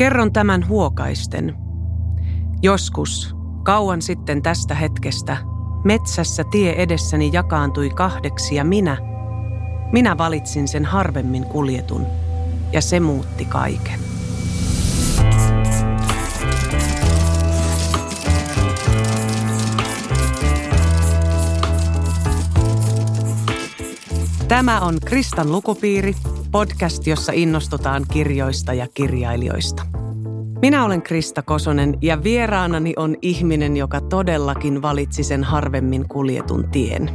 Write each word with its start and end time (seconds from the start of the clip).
Kerron 0.00 0.32
tämän 0.32 0.68
huokaisten. 0.68 1.54
Joskus, 2.62 3.36
kauan 3.62 4.02
sitten 4.02 4.42
tästä 4.42 4.74
hetkestä, 4.74 5.36
metsässä 5.84 6.44
tie 6.50 6.82
edessäni 6.82 7.30
jakaantui 7.32 7.90
kahdeksi 7.90 8.54
ja 8.54 8.64
minä, 8.64 8.96
minä 9.92 10.18
valitsin 10.18 10.68
sen 10.68 10.84
harvemmin 10.84 11.44
kuljetun 11.44 12.06
ja 12.72 12.80
se 12.80 13.00
muutti 13.00 13.44
kaiken. 13.44 14.00
Tämä 24.48 24.80
on 24.80 24.98
Kristan 25.04 25.52
lukupiiri, 25.52 26.14
podcast, 26.50 27.06
jossa 27.06 27.32
innostutaan 27.32 28.06
kirjoista 28.12 28.74
ja 28.74 28.86
kirjailijoista. 28.94 29.82
Minä 30.62 30.84
olen 30.84 31.02
Krista 31.02 31.42
Kosonen 31.42 31.98
ja 32.02 32.22
vieraanani 32.22 32.92
on 32.96 33.16
ihminen, 33.22 33.76
joka 33.76 34.00
todellakin 34.00 34.82
valitsi 34.82 35.24
sen 35.24 35.44
harvemmin 35.44 36.08
kuljetun 36.08 36.68
tien. 36.72 37.10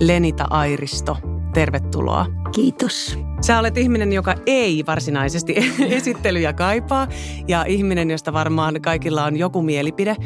Lenita 0.00 0.46
Airisto, 0.50 1.16
tervetuloa. 1.54 2.26
Kiitos. 2.54 3.18
Sä 3.40 3.58
olet 3.58 3.78
ihminen, 3.78 4.12
joka 4.12 4.34
ei 4.46 4.84
varsinaisesti 4.86 5.54
esittelyjä 5.98 6.52
kaipaa 6.52 7.08
ja 7.48 7.64
ihminen, 7.64 8.10
josta 8.10 8.32
varmaan 8.32 8.82
kaikilla 8.82 9.24
on 9.24 9.36
joku 9.36 9.62
mielipide. 9.62 10.16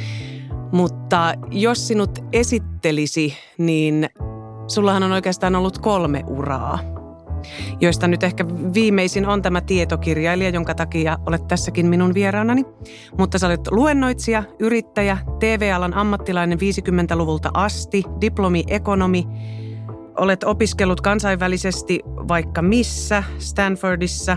Mutta 0.72 1.34
jos 1.50 1.88
sinut 1.88 2.18
esittelisi, 2.32 3.34
niin 3.58 4.08
Sullahan 4.70 5.02
on 5.02 5.12
oikeastaan 5.12 5.56
ollut 5.56 5.78
kolme 5.78 6.22
uraa, 6.26 6.78
joista 7.80 8.08
nyt 8.08 8.22
ehkä 8.22 8.44
viimeisin 8.74 9.26
on 9.26 9.42
tämä 9.42 9.60
tietokirjailija, 9.60 10.50
jonka 10.50 10.74
takia 10.74 11.18
olet 11.26 11.48
tässäkin 11.48 11.86
minun 11.86 12.14
vieraanani. 12.14 12.64
Mutta 13.18 13.38
sä 13.38 13.46
olet 13.46 13.68
luennoitsija, 13.70 14.42
yrittäjä, 14.58 15.18
TV-alan 15.38 15.94
ammattilainen 15.94 16.58
50-luvulta 16.58 17.50
asti, 17.54 18.04
diplomi, 18.20 18.64
ekonomi. 18.68 19.26
Olet 20.18 20.44
opiskellut 20.44 21.00
kansainvälisesti 21.00 22.00
vaikka 22.06 22.62
missä, 22.62 23.22
Stanfordissa 23.38 24.36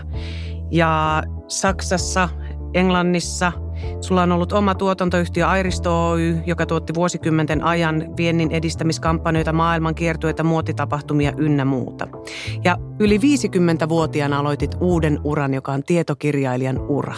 ja 0.72 1.24
Saksassa, 1.48 2.30
Englannissa– 2.74 3.52
Sulla 4.02 4.24
on 4.24 4.32
ollut 4.32 4.54
oma 4.54 4.76
tuotantoyhtiö 4.76 5.48
Airisto 5.48 6.10
Oy, 6.10 6.38
joka 6.46 6.66
tuotti 6.66 6.94
vuosikymmenten 6.94 7.64
ajan 7.64 8.14
viennin 8.18 8.52
edistämiskampanjoita, 8.52 9.54
maailman 9.54 9.96
kiertueita, 9.96 10.44
muotitapahtumia 10.44 11.34
ynnä 11.38 11.66
muuta. 11.66 12.08
Ja 12.64 12.78
yli 13.00 13.18
50-vuotiaana 13.18 14.40
aloitit 14.40 14.76
uuden 14.80 15.20
uran, 15.24 15.54
joka 15.54 15.72
on 15.72 15.84
tietokirjailijan 15.84 16.80
ura. 16.80 17.16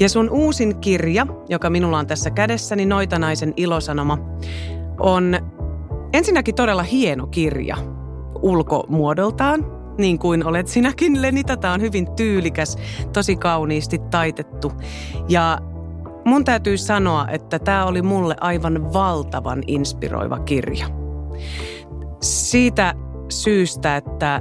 Ja 0.00 0.08
sun 0.08 0.30
uusin 0.30 0.80
kirja, 0.80 1.26
joka 1.48 1.70
minulla 1.70 1.98
on 1.98 2.06
tässä 2.06 2.30
kädessäni, 2.30 2.86
Noitanaisen 2.86 3.52
ilosanoma, 3.56 4.18
on 5.00 5.38
ensinnäkin 6.12 6.54
todella 6.54 6.82
hieno 6.82 7.26
kirja 7.26 7.76
ulkomuodoltaan– 8.42 9.66
niin 10.00 10.18
kuin 10.18 10.46
olet 10.46 10.68
sinäkin, 10.68 11.22
Lenita. 11.22 11.56
Tämä 11.56 11.74
on 11.74 11.80
hyvin 11.80 12.06
tyylikäs, 12.16 12.78
tosi 13.12 13.36
kauniisti 13.36 13.98
taitettu. 13.98 14.72
Ja 15.28 15.58
mun 16.24 16.44
täytyy 16.44 16.78
sanoa, 16.78 17.28
että 17.28 17.58
tämä 17.58 17.86
oli 17.86 18.02
mulle 18.02 18.36
aivan 18.40 18.92
valtavan 18.92 19.62
inspiroiva 19.66 20.38
kirja. 20.38 20.86
Siitä 22.22 22.94
syystä, 23.28 23.96
että 23.96 24.40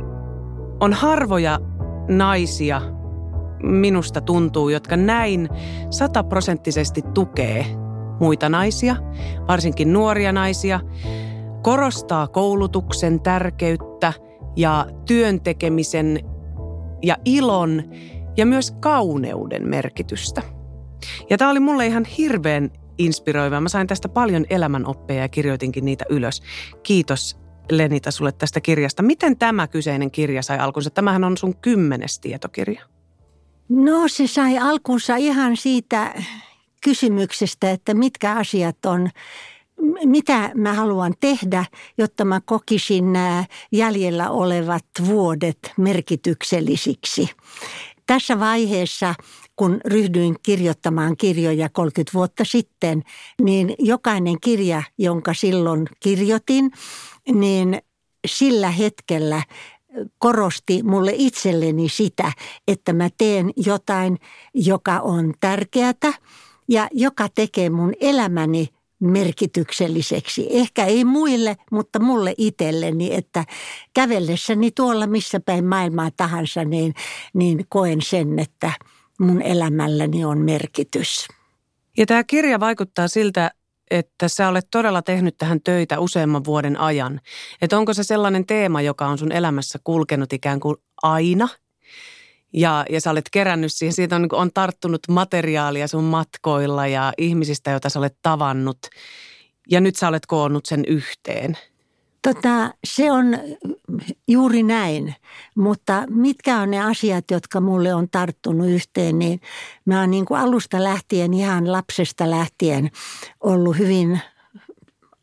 on 0.79 0.93
harvoja 0.93 1.59
naisia, 2.07 2.81
minusta 3.63 4.21
tuntuu, 4.21 4.69
jotka 4.69 4.97
näin 4.97 5.49
sataprosenttisesti 5.89 7.01
tukee 7.13 7.65
muita 8.19 8.49
naisia, 8.49 8.95
varsinkin 9.47 9.93
nuoria 9.93 10.31
naisia, 10.31 10.79
korostaa 11.61 12.27
koulutuksen 12.27 13.19
tärkeyttä– 13.19 14.13
ja 14.59 14.85
työntekemisen 15.05 16.19
ja 17.03 17.17
ilon 17.25 17.83
ja 18.37 18.45
myös 18.45 18.71
kauneuden 18.71 19.67
merkitystä. 19.67 20.41
Ja 21.29 21.37
tämä 21.37 21.51
oli 21.51 21.59
mulle 21.59 21.85
ihan 21.85 22.05
hirveän 22.05 22.71
inspiroiva. 22.97 23.61
Mä 23.61 23.69
sain 23.69 23.87
tästä 23.87 24.09
paljon 24.09 24.45
elämänoppeja 24.49 25.21
ja 25.21 25.29
kirjoitinkin 25.29 25.85
niitä 25.85 26.05
ylös. 26.09 26.41
Kiitos 26.83 27.39
Lenita 27.71 28.11
sulle 28.11 28.31
tästä 28.31 28.61
kirjasta. 28.61 29.03
Miten 29.03 29.37
tämä 29.37 29.67
kyseinen 29.67 30.11
kirja 30.11 30.43
sai 30.43 30.59
alkunsa? 30.59 30.89
Tämähän 30.89 31.23
on 31.23 31.37
sun 31.37 31.55
kymmenes 31.55 32.19
tietokirja. 32.19 32.81
No 33.69 34.07
se 34.07 34.27
sai 34.27 34.57
alkunsa 34.57 35.15
ihan 35.15 35.57
siitä 35.57 36.13
kysymyksestä, 36.83 37.71
että 37.71 37.93
mitkä 37.93 38.35
asiat 38.35 38.85
on 38.85 39.09
mitä 40.05 40.51
mä 40.55 40.73
haluan 40.73 41.13
tehdä, 41.19 41.65
jotta 41.97 42.25
mä 42.25 42.41
kokisin 42.45 43.13
nämä 43.13 43.45
jäljellä 43.71 44.29
olevat 44.29 44.85
vuodet 45.05 45.59
merkityksellisiksi. 45.77 47.29
Tässä 48.05 48.39
vaiheessa, 48.39 49.15
kun 49.55 49.81
ryhdyin 49.85 50.35
kirjoittamaan 50.43 51.17
kirjoja 51.17 51.69
30 51.69 52.11
vuotta 52.13 52.43
sitten, 52.45 53.03
niin 53.41 53.75
jokainen 53.79 54.39
kirja, 54.41 54.83
jonka 54.97 55.33
silloin 55.33 55.87
kirjoitin, 55.99 56.71
niin 57.31 57.81
sillä 58.27 58.71
hetkellä 58.71 59.43
korosti 60.17 60.83
mulle 60.83 61.11
itselleni 61.15 61.89
sitä, 61.89 62.31
että 62.67 62.93
mä 62.93 63.09
teen 63.17 63.51
jotain, 63.55 64.17
joka 64.53 64.99
on 64.99 65.33
tärkeää 65.39 66.13
ja 66.67 66.87
joka 66.91 67.29
tekee 67.35 67.69
mun 67.69 67.93
elämäni 68.01 68.67
merkitykselliseksi. 68.99 70.47
Ehkä 70.49 70.85
ei 70.85 71.05
muille, 71.05 71.57
mutta 71.71 71.99
mulle 71.99 72.33
itselleni, 72.37 73.13
että 73.13 73.45
kävellessäni 73.93 74.71
tuolla 74.71 75.07
missä 75.07 75.39
päin 75.39 75.65
maailmaa 75.65 76.09
tahansa, 76.17 76.65
niin, 76.65 76.93
niin 77.33 77.65
koen 77.69 78.01
sen, 78.01 78.39
että 78.39 78.71
mun 79.19 79.41
elämälläni 79.41 80.25
on 80.25 80.37
merkitys. 80.37 81.27
Ja 81.97 82.05
tämä 82.05 82.23
kirja 82.23 82.59
vaikuttaa 82.59 83.07
siltä, 83.07 83.51
että 83.91 84.27
sä 84.27 84.47
olet 84.47 84.67
todella 84.71 85.01
tehnyt 85.01 85.37
tähän 85.37 85.61
töitä 85.61 85.99
useamman 85.99 86.45
vuoden 86.45 86.79
ajan. 86.79 87.21
Että 87.61 87.77
onko 87.77 87.93
se 87.93 88.03
sellainen 88.03 88.45
teema, 88.45 88.81
joka 88.81 89.07
on 89.07 89.17
sun 89.17 89.31
elämässä 89.31 89.79
kulkenut 89.83 90.33
ikään 90.33 90.59
kuin 90.59 90.77
aina– 91.01 91.47
ja, 92.53 92.85
ja 92.89 93.01
sä 93.01 93.11
olet 93.11 93.29
kerännyt 93.31 93.73
siihen, 93.73 93.93
siitä 93.93 94.15
on, 94.15 94.27
on 94.31 94.51
tarttunut 94.53 95.01
materiaalia 95.09 95.87
sun 95.87 96.03
matkoilla 96.03 96.87
ja 96.87 97.13
ihmisistä, 97.17 97.71
joita 97.71 97.89
sä 97.89 97.99
olet 97.99 98.15
tavannut. 98.21 98.77
Ja 99.71 99.81
nyt 99.81 99.95
sä 99.95 100.07
olet 100.07 100.25
koonnut 100.25 100.65
sen 100.65 100.85
yhteen. 100.87 101.57
Tota, 102.21 102.73
se 102.83 103.11
on 103.11 103.25
juuri 104.27 104.63
näin, 104.63 105.15
mutta 105.55 106.03
mitkä 106.09 106.57
on 106.57 106.71
ne 106.71 106.81
asiat, 106.81 107.31
jotka 107.31 107.61
mulle 107.61 107.93
on 107.93 108.09
tarttunut 108.09 108.67
yhteen, 108.67 109.19
niin 109.19 109.41
mä 109.85 109.99
oon 109.99 110.11
niin 110.11 110.25
kuin 110.25 110.39
alusta 110.39 110.83
lähtien, 110.83 111.33
ihan 111.33 111.71
lapsesta 111.71 112.29
lähtien 112.29 112.89
ollut 113.39 113.77
hyvin 113.77 114.19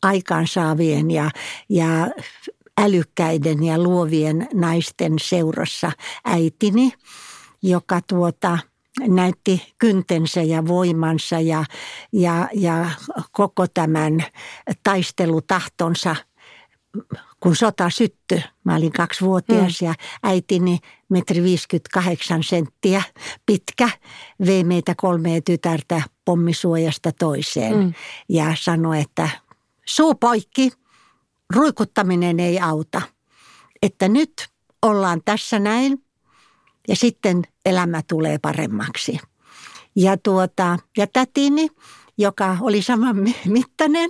aikaansaavien 0.01 1.11
ja, 1.11 1.31
ja 1.69 2.07
älykkäiden 2.77 3.63
ja 3.63 3.77
luovien 3.77 4.47
naisten 4.53 5.13
seurassa 5.21 5.91
äitini, 6.25 6.93
joka 7.61 7.99
tuota, 8.07 8.57
näytti 9.07 9.73
kyntensä 9.77 10.41
ja 10.41 10.67
voimansa 10.67 11.39
ja, 11.39 11.65
ja, 12.11 12.49
ja 12.53 12.89
koko 13.31 13.67
tämän 13.67 14.25
taistelutahtonsa 14.83 16.15
kun 17.39 17.55
sota 17.55 17.89
syttyi, 17.89 18.43
mä 18.63 18.75
olin 18.75 18.91
kaksivuotias 18.91 19.81
mm. 19.81 19.87
ja 19.87 19.93
äitini 20.23 20.79
metri 21.09 21.43
58 21.43 22.43
senttiä 22.43 23.03
pitkä, 23.45 23.89
vei 24.45 24.63
meitä 24.63 24.95
kolmea 24.97 25.41
tytärtä 25.41 26.01
pommisuojasta 26.25 27.11
toiseen 27.11 27.77
mm. 27.77 27.93
ja 28.29 28.53
sanoi, 28.59 29.01
että 29.01 29.29
suu 29.85 30.15
poikki, 30.15 30.71
ruikuttaminen 31.55 32.39
ei 32.39 32.59
auta. 32.59 33.01
Että 33.81 34.07
nyt 34.07 34.47
ollaan 34.81 35.21
tässä 35.25 35.59
näin 35.59 36.03
ja 36.87 36.95
sitten 36.95 37.41
elämä 37.65 38.01
tulee 38.07 38.37
paremmaksi. 38.37 39.19
Ja, 39.95 40.17
tuota, 40.17 40.79
ja 40.97 41.07
tätini, 41.07 41.67
joka 42.17 42.57
oli 42.61 42.81
saman 42.81 43.33
mittainen, 43.45 44.09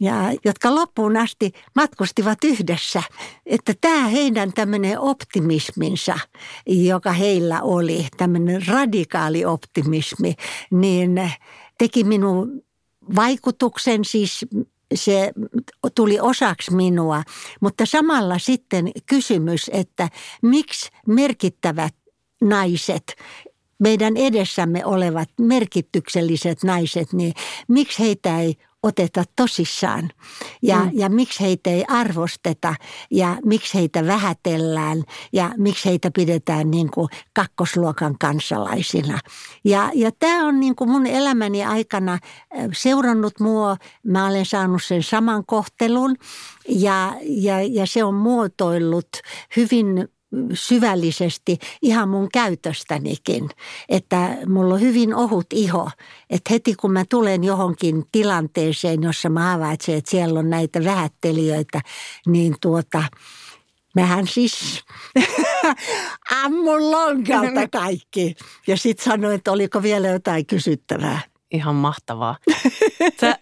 ja 0.00 0.32
jotka 0.44 0.74
loppuun 0.74 1.16
asti 1.16 1.52
matkustivat 1.74 2.38
yhdessä. 2.44 3.02
Että 3.46 3.74
tämä 3.80 4.06
heidän 4.08 4.52
tämmöinen 4.52 5.00
optimisminsa, 5.00 6.18
joka 6.66 7.12
heillä 7.12 7.62
oli, 7.62 8.08
tämmöinen 8.16 8.66
radikaali 8.66 9.44
optimismi, 9.44 10.34
niin 10.70 11.30
teki 11.78 12.04
minun 12.04 12.62
vaikutuksen 13.16 14.04
siis 14.04 14.46
se 14.94 15.32
tuli 15.94 16.20
osaksi 16.20 16.74
minua, 16.74 17.22
mutta 17.60 17.86
samalla 17.86 18.38
sitten 18.38 18.90
kysymys, 19.06 19.70
että 19.72 20.08
miksi 20.42 20.90
merkittävät 21.06 21.94
naiset 22.40 23.16
meidän 23.78 24.16
edessämme 24.16 24.84
olevat 24.84 25.28
merkitykselliset 25.40 26.64
naiset, 26.64 27.12
niin 27.12 27.32
miksi 27.68 28.02
heitä 28.02 28.40
ei 28.40 28.56
oteta 28.82 29.24
tosissaan 29.36 30.10
ja, 30.62 30.84
mm. 30.84 30.90
ja 30.94 31.08
miksi 31.08 31.40
heitä 31.40 31.70
ei 31.70 31.84
arvosteta 31.88 32.74
ja 33.10 33.36
miksi 33.44 33.74
heitä 33.74 34.06
vähätellään 34.06 35.02
ja 35.32 35.52
miksi 35.56 35.88
heitä 35.88 36.10
pidetään 36.10 36.70
niin 36.70 36.90
kuin 36.90 37.08
kakkosluokan 37.32 38.16
kansalaisina. 38.20 39.18
Ja, 39.64 39.90
ja 39.94 40.10
tämä 40.18 40.46
on 40.46 40.60
niin 40.60 40.76
kuin 40.76 40.90
mun 40.90 41.06
elämäni 41.06 41.64
aikana 41.64 42.18
seurannut 42.72 43.40
mua. 43.40 43.76
Mä 44.02 44.26
olen 44.26 44.46
saanut 44.46 44.82
sen 44.84 45.02
saman 45.02 45.46
kohtelun 45.46 46.16
ja, 46.68 47.14
ja, 47.22 47.62
ja 47.62 47.86
se 47.86 48.04
on 48.04 48.14
muotoillut 48.14 49.08
hyvin 49.56 50.08
syvällisesti 50.54 51.58
ihan 51.82 52.08
mun 52.08 52.28
käytöstänikin. 52.32 53.48
Että 53.88 54.36
mulla 54.46 54.74
on 54.74 54.80
hyvin 54.80 55.14
ohut 55.14 55.46
iho. 55.52 55.90
Että 56.30 56.50
heti 56.50 56.74
kun 56.74 56.92
mä 56.92 57.04
tulen 57.10 57.44
johonkin 57.44 58.04
tilanteeseen, 58.12 59.02
jossa 59.02 59.28
mä 59.28 59.52
havaitsen, 59.52 59.94
että 59.94 60.10
siellä 60.10 60.40
on 60.40 60.50
näitä 60.50 60.84
vähättelijöitä, 60.84 61.80
niin 62.26 62.56
tuota, 62.60 63.02
mähän 63.94 64.26
siis 64.26 64.84
ammun 66.44 66.90
lonkalta 66.90 67.68
kaikki. 67.82 68.34
Ja 68.66 68.76
sitten 68.76 69.04
sanoin, 69.04 69.34
että 69.34 69.52
oliko 69.52 69.82
vielä 69.82 70.08
jotain 70.08 70.46
kysyttävää 70.46 71.20
ihan 71.50 71.74
mahtavaa. 71.74 72.36
Sä, 73.20 73.38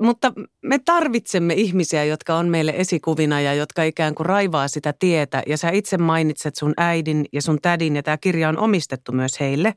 mutta 0.00 0.32
me 0.62 0.78
tarvitsemme 0.78 1.54
ihmisiä, 1.54 2.04
jotka 2.04 2.36
on 2.36 2.48
meille 2.48 2.72
esikuvina 2.76 3.40
ja 3.40 3.54
jotka 3.54 3.82
ikään 3.82 4.14
kuin 4.14 4.26
raivaa 4.26 4.68
sitä 4.68 4.94
tietä. 4.98 5.42
Ja 5.46 5.56
sä 5.56 5.70
itse 5.70 5.98
mainitset 5.98 6.56
sun 6.56 6.72
äidin 6.76 7.26
ja 7.32 7.42
sun 7.42 7.58
tädin 7.62 7.96
ja 7.96 8.02
tämä 8.02 8.16
kirja 8.16 8.48
on 8.48 8.58
omistettu 8.58 9.12
myös 9.12 9.40
heille. 9.40 9.74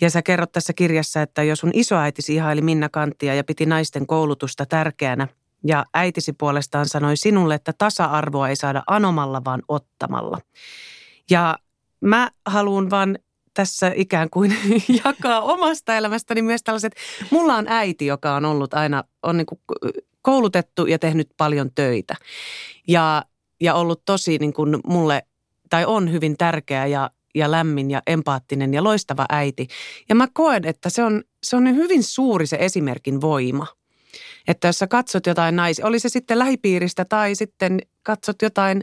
Ja 0.00 0.10
sä 0.10 0.22
kerrot 0.22 0.52
tässä 0.52 0.72
kirjassa, 0.72 1.22
että 1.22 1.42
jos 1.42 1.58
sun 1.58 1.70
isoäitisi 1.74 2.34
ihaili 2.34 2.62
Minna 2.62 2.88
Kanttia 2.88 3.34
ja 3.34 3.44
piti 3.44 3.66
naisten 3.66 4.06
koulutusta 4.06 4.66
tärkeänä, 4.66 5.28
ja 5.64 5.84
äitisi 5.94 6.32
puolestaan 6.32 6.86
sanoi 6.86 7.16
sinulle, 7.16 7.54
että 7.54 7.72
tasa-arvoa 7.78 8.48
ei 8.48 8.56
saada 8.56 8.82
anomalla, 8.86 9.44
vaan 9.44 9.62
ottamalla. 9.68 10.38
Ja 11.30 11.58
mä 12.00 12.30
haluan 12.46 12.90
vaan 12.90 13.18
tässä 13.56 13.92
ikään 13.94 14.30
kuin 14.30 14.56
jakaa 15.04 15.40
omasta 15.40 15.96
elämästäni 15.96 16.42
myös 16.42 16.62
tällaiset. 16.62 16.94
Mulla 17.30 17.54
on 17.54 17.68
äiti, 17.68 18.06
joka 18.06 18.34
on 18.34 18.44
ollut 18.44 18.74
aina, 18.74 19.04
on 19.22 19.36
niin 19.36 19.46
kuin 19.46 19.60
koulutettu 20.22 20.86
ja 20.86 20.98
tehnyt 20.98 21.28
paljon 21.36 21.70
töitä. 21.74 22.14
Ja, 22.88 23.24
ja 23.60 23.74
ollut 23.74 24.02
tosi 24.04 24.38
niin 24.38 24.52
kuin 24.52 24.78
mulle, 24.86 25.22
tai 25.70 25.84
on 25.84 26.12
hyvin 26.12 26.36
tärkeä 26.36 26.86
ja, 26.86 27.10
ja 27.34 27.50
lämmin 27.50 27.90
ja 27.90 28.02
empaattinen 28.06 28.74
ja 28.74 28.84
loistava 28.84 29.26
äiti. 29.28 29.68
Ja 30.08 30.14
mä 30.14 30.28
koen, 30.32 30.64
että 30.64 30.90
se 30.90 31.02
on, 31.02 31.22
se 31.42 31.56
on 31.56 31.76
hyvin 31.76 32.02
suuri 32.02 32.46
se 32.46 32.56
esimerkin 32.60 33.20
voima. 33.20 33.66
Että 34.48 34.68
jos 34.68 34.78
sä 34.78 34.86
katsot 34.86 35.26
jotain 35.26 35.56
naisia, 35.56 35.86
oli 35.86 35.98
se 35.98 36.08
sitten 36.08 36.38
lähipiiristä 36.38 37.04
tai 37.04 37.34
sitten 37.34 37.78
katsot 38.02 38.42
jotain 38.42 38.82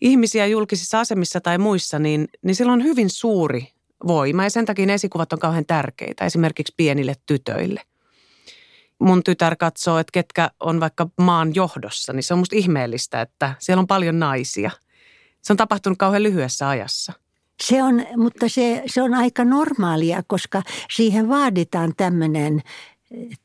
ihmisiä 0.00 0.46
julkisissa 0.46 1.00
asemissa 1.00 1.40
tai 1.40 1.58
muissa, 1.58 1.98
niin, 1.98 2.28
niin 2.42 2.54
sillä 2.54 2.72
on 2.72 2.84
hyvin 2.84 3.10
suuri 3.10 3.72
voima 4.06 4.44
ja 4.44 4.50
sen 4.50 4.66
takia 4.66 4.94
esikuvat 4.94 5.32
on 5.32 5.38
kauhean 5.38 5.66
tärkeitä 5.66 6.24
esimerkiksi 6.24 6.74
pienille 6.76 7.14
tytöille. 7.26 7.80
Mun 8.98 9.24
tytär 9.24 9.56
katsoo, 9.56 9.98
että 9.98 10.12
ketkä 10.12 10.50
on 10.60 10.80
vaikka 10.80 11.08
maan 11.18 11.54
johdossa, 11.54 12.12
niin 12.12 12.22
se 12.22 12.34
on 12.34 12.38
musta 12.38 12.56
ihmeellistä, 12.56 13.20
että 13.20 13.54
siellä 13.58 13.80
on 13.80 13.86
paljon 13.86 14.18
naisia. 14.18 14.70
Se 15.42 15.52
on 15.52 15.56
tapahtunut 15.56 15.98
kauhean 15.98 16.22
lyhyessä 16.22 16.68
ajassa. 16.68 17.12
Se 17.62 17.82
on, 17.82 18.06
mutta 18.16 18.48
se, 18.48 18.82
se 18.86 19.02
on 19.02 19.14
aika 19.14 19.44
normaalia, 19.44 20.22
koska 20.26 20.62
siihen 20.94 21.28
vaaditaan 21.28 21.92
tämmöinen 21.96 22.62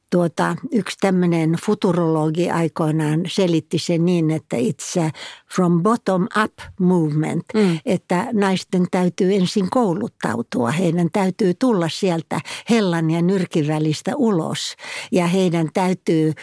tuota, 0.10 0.56
yksi 0.72 0.98
tämmöinen 1.02 1.56
futurologi 1.66 2.52
aikoinaan 2.52 3.22
selitti 3.28 3.80
sen 3.80 4.06
niin, 4.06 4.32
että 4.32 4.58
it's 4.58 5.12
from 5.56 5.84
bottom 5.84 6.28
up 6.44 6.54
movement, 6.80 7.46
mm. 7.54 7.80
että 7.86 8.28
naisten 8.34 8.86
täytyy 8.92 9.36
ensin 9.36 9.70
kouluttautua, 9.70 10.72
heidän 10.72 11.10
täytyy 11.14 11.54
tulla 11.54 11.90
sieltä 11.90 12.42
hellan 12.70 13.12
ja 13.12 13.22
nyrkin 13.22 13.68
välistä 13.68 14.16
ulos 14.16 14.76
ja 15.12 15.28
heidän 15.28 15.70
täytyy 15.74 16.34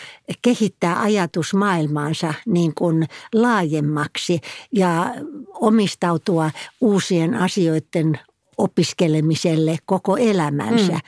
kehittää 0.42 1.02
ajatusmaailmaansa 1.02 2.34
niin 2.46 2.74
kuin 2.74 3.08
laajemmaksi 3.34 4.40
ja 4.72 5.14
omistautua 5.54 6.50
uusien 6.80 7.34
asioiden 7.34 8.18
opiskelemiselle 8.58 9.76
koko 9.86 10.16
elämänsä. 10.16 10.92
Mm 10.92 11.00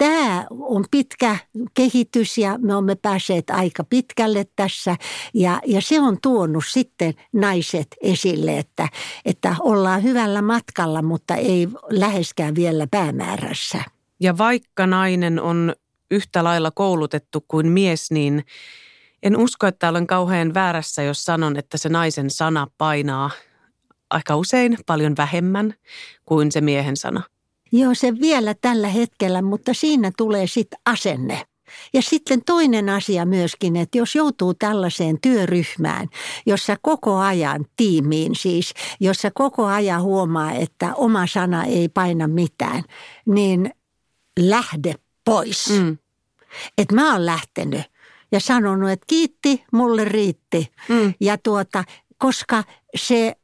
tämä 0.00 0.46
on 0.50 0.84
pitkä 0.90 1.36
kehitys 1.74 2.38
ja 2.38 2.58
me 2.58 2.74
olemme 2.74 2.94
päässeet 2.94 3.50
aika 3.50 3.84
pitkälle 3.84 4.46
tässä. 4.56 4.96
Ja, 5.34 5.60
ja 5.66 5.80
se 5.80 6.00
on 6.00 6.18
tuonut 6.22 6.64
sitten 6.68 7.14
naiset 7.32 7.86
esille, 8.02 8.58
että, 8.58 8.88
että 9.24 9.56
ollaan 9.60 10.02
hyvällä 10.02 10.42
matkalla, 10.42 11.02
mutta 11.02 11.34
ei 11.34 11.68
läheskään 11.90 12.54
vielä 12.54 12.86
päämäärässä. 12.90 13.84
Ja 14.20 14.38
vaikka 14.38 14.86
nainen 14.86 15.40
on 15.40 15.74
yhtä 16.10 16.44
lailla 16.44 16.70
koulutettu 16.70 17.44
kuin 17.48 17.66
mies, 17.66 18.10
niin 18.10 18.44
en 19.22 19.36
usko, 19.36 19.66
että 19.66 19.88
olen 19.88 20.06
kauhean 20.06 20.54
väärässä, 20.54 21.02
jos 21.02 21.24
sanon, 21.24 21.56
että 21.56 21.78
se 21.78 21.88
naisen 21.88 22.30
sana 22.30 22.66
painaa 22.78 23.30
aika 24.10 24.36
usein 24.36 24.78
paljon 24.86 25.14
vähemmän 25.18 25.74
kuin 26.24 26.52
se 26.52 26.60
miehen 26.60 26.96
sana. 26.96 27.22
Joo, 27.72 27.94
se 27.94 28.20
vielä 28.20 28.54
tällä 28.54 28.88
hetkellä, 28.88 29.42
mutta 29.42 29.74
siinä 29.74 30.12
tulee 30.16 30.46
sitten 30.46 30.80
asenne. 30.86 31.46
Ja 31.92 32.02
sitten 32.02 32.42
toinen 32.46 32.88
asia 32.88 33.26
myöskin, 33.26 33.76
että 33.76 33.98
jos 33.98 34.14
joutuu 34.14 34.54
tällaiseen 34.54 35.20
työryhmään, 35.20 36.08
jossa 36.46 36.76
koko 36.82 37.16
ajan 37.16 37.64
tiimiin 37.76 38.34
siis, 38.34 38.74
jossa 39.00 39.30
koko 39.34 39.66
ajan 39.66 40.02
huomaa, 40.02 40.52
että 40.52 40.94
oma 40.94 41.26
sana 41.26 41.64
ei 41.64 41.88
paina 41.88 42.28
mitään, 42.28 42.84
niin 43.26 43.70
lähde 44.38 44.94
pois. 45.24 45.70
Mm. 45.70 45.98
Että 46.78 46.94
mä 46.94 47.12
oon 47.12 47.26
lähtenyt 47.26 47.82
ja 48.32 48.40
sanonut, 48.40 48.90
että 48.90 49.04
kiitti, 49.06 49.64
mulle 49.72 50.04
riitti. 50.04 50.72
Mm. 50.88 51.14
Ja 51.20 51.38
tuota, 51.38 51.84
koska 52.18 52.64
se 52.96 53.36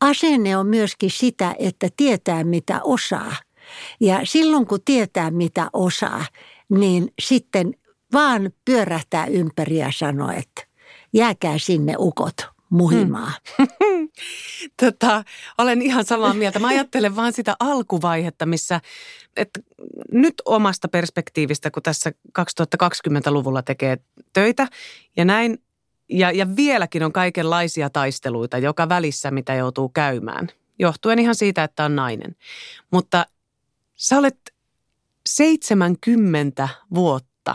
asenne 0.00 0.56
on 0.56 0.66
myöskin 0.66 1.10
sitä, 1.10 1.54
että 1.58 1.88
tietää 1.96 2.44
mitä 2.44 2.80
osaa. 2.84 3.36
Ja 4.00 4.20
silloin 4.24 4.66
kun 4.66 4.80
tietää 4.84 5.30
mitä 5.30 5.70
osaa, 5.72 6.24
niin 6.68 7.12
sitten 7.22 7.74
vaan 8.12 8.50
pyörähtää 8.64 9.26
ympäri 9.26 9.76
ja 9.76 9.92
sanoo, 9.92 10.30
että 10.30 10.66
jääkää 11.12 11.58
sinne 11.58 11.94
ukot 11.98 12.36
muhimaan. 12.70 13.32
Hmm. 13.58 14.08
tota, 14.82 15.24
olen 15.58 15.82
ihan 15.82 16.04
samaa 16.04 16.34
mieltä. 16.34 16.58
Mä 16.58 16.68
ajattelen 16.68 17.16
vaan 17.16 17.32
sitä 17.32 17.56
alkuvaihetta, 17.60 18.46
missä 18.46 18.80
että 19.36 19.60
nyt 20.12 20.34
omasta 20.44 20.88
perspektiivistä, 20.88 21.70
kun 21.70 21.82
tässä 21.82 22.12
2020-luvulla 22.38 23.62
tekee 23.62 23.98
töitä 24.32 24.68
ja 25.16 25.24
näin, 25.24 25.58
ja, 26.08 26.30
ja 26.30 26.56
vieläkin 26.56 27.02
on 27.02 27.12
kaikenlaisia 27.12 27.90
taisteluita 27.90 28.58
joka 28.58 28.88
välissä, 28.88 29.30
mitä 29.30 29.54
joutuu 29.54 29.88
käymään, 29.88 30.48
johtuen 30.78 31.18
ihan 31.18 31.34
siitä, 31.34 31.64
että 31.64 31.84
on 31.84 31.96
nainen. 31.96 32.36
Mutta 32.90 33.26
sä 33.94 34.18
olet 34.18 34.54
70 35.26 36.68
vuotta 36.94 37.54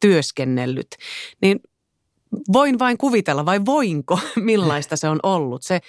työskennellyt, 0.00 0.96
niin 1.42 1.60
voin 2.52 2.78
vain 2.78 2.98
kuvitella, 2.98 3.46
vai 3.46 3.60
voinko, 3.66 4.18
millaista 4.36 4.96
se 4.96 5.08
on 5.08 5.20
ollut. 5.22 5.62
Se 5.62 5.80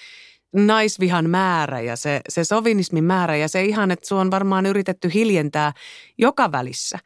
naisvihan 0.56 1.30
määrä 1.30 1.82
ja 1.82 1.96
se, 1.96 2.22
se 2.30 2.44
sovinismin 2.44 3.04
määrä 3.04 3.36
ja 3.36 3.48
se 3.48 3.66
ihan, 3.66 3.92
että 3.92 4.08
sua 4.08 4.22
on 4.22 4.32
varmaan 4.32 4.66
yritetty 4.66 5.12
hiljentää 5.14 5.74
joka 6.18 6.52
välissä. 6.52 7.00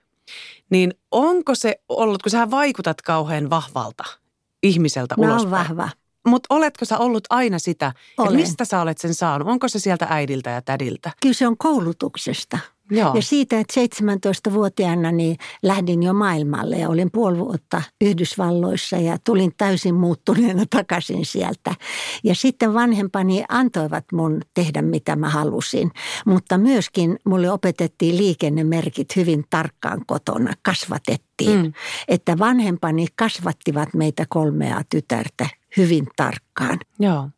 Niin 0.69 0.93
onko 1.11 1.55
se 1.55 1.75
ollut, 1.89 2.23
kun 2.23 2.29
sä 2.29 2.51
vaikutat 2.51 3.01
kauhean 3.01 3.49
vahvalta 3.49 4.20
ihmiseltä 4.63 5.15
no, 5.17 5.23
ulospäin. 5.23 5.51
vahva. 5.51 5.89
Mutta 6.27 6.55
oletko 6.55 6.85
sä 6.85 6.97
ollut 6.97 7.23
aina 7.29 7.59
sitä, 7.59 7.93
Olen. 8.17 8.31
ja 8.31 8.37
mistä 8.37 8.65
sä 8.65 8.81
olet 8.81 8.97
sen 8.97 9.13
saanut? 9.13 9.47
Onko 9.47 9.67
se 9.67 9.79
sieltä 9.79 10.07
äidiltä 10.09 10.49
ja 10.49 10.61
tädiltä? 10.61 11.11
Kyllä 11.21 11.33
se 11.33 11.47
on 11.47 11.57
koulutuksesta. 11.57 12.57
Joo. 12.91 13.15
Ja 13.15 13.21
siitä, 13.21 13.59
että 13.59 13.81
17-vuotiaana 13.81 15.11
niin 15.11 15.37
lähdin 15.63 16.03
jo 16.03 16.13
maailmalle 16.13 16.75
ja 16.75 16.89
olin 16.89 17.11
puoli 17.11 17.37
vuotta 17.37 17.81
Yhdysvalloissa 18.01 18.97
ja 18.97 19.17
tulin 19.23 19.51
täysin 19.57 19.95
muuttuneena 19.95 20.63
takaisin 20.69 21.25
sieltä. 21.25 21.75
Ja 22.23 22.35
sitten 22.35 22.73
vanhempani 22.73 23.43
antoivat 23.49 24.05
mun 24.13 24.41
tehdä 24.53 24.81
mitä 24.81 25.15
mä 25.15 25.29
halusin, 25.29 25.91
mutta 26.25 26.57
myöskin 26.57 27.19
mulle 27.25 27.51
opetettiin 27.51 28.17
liikennemerkit 28.17 29.15
hyvin 29.15 29.43
tarkkaan 29.49 30.05
kotona, 30.07 30.53
kasvatettiin. 30.61 31.61
Mm. 31.61 31.73
Että 32.07 32.39
vanhempani 32.39 33.07
kasvattivat 33.15 33.93
meitä 33.93 34.25
kolmea 34.29 34.81
tytärtä 34.89 35.47
hyvin 35.77 36.07
tarkkaan. 36.15 36.79
Joo. 36.99 37.29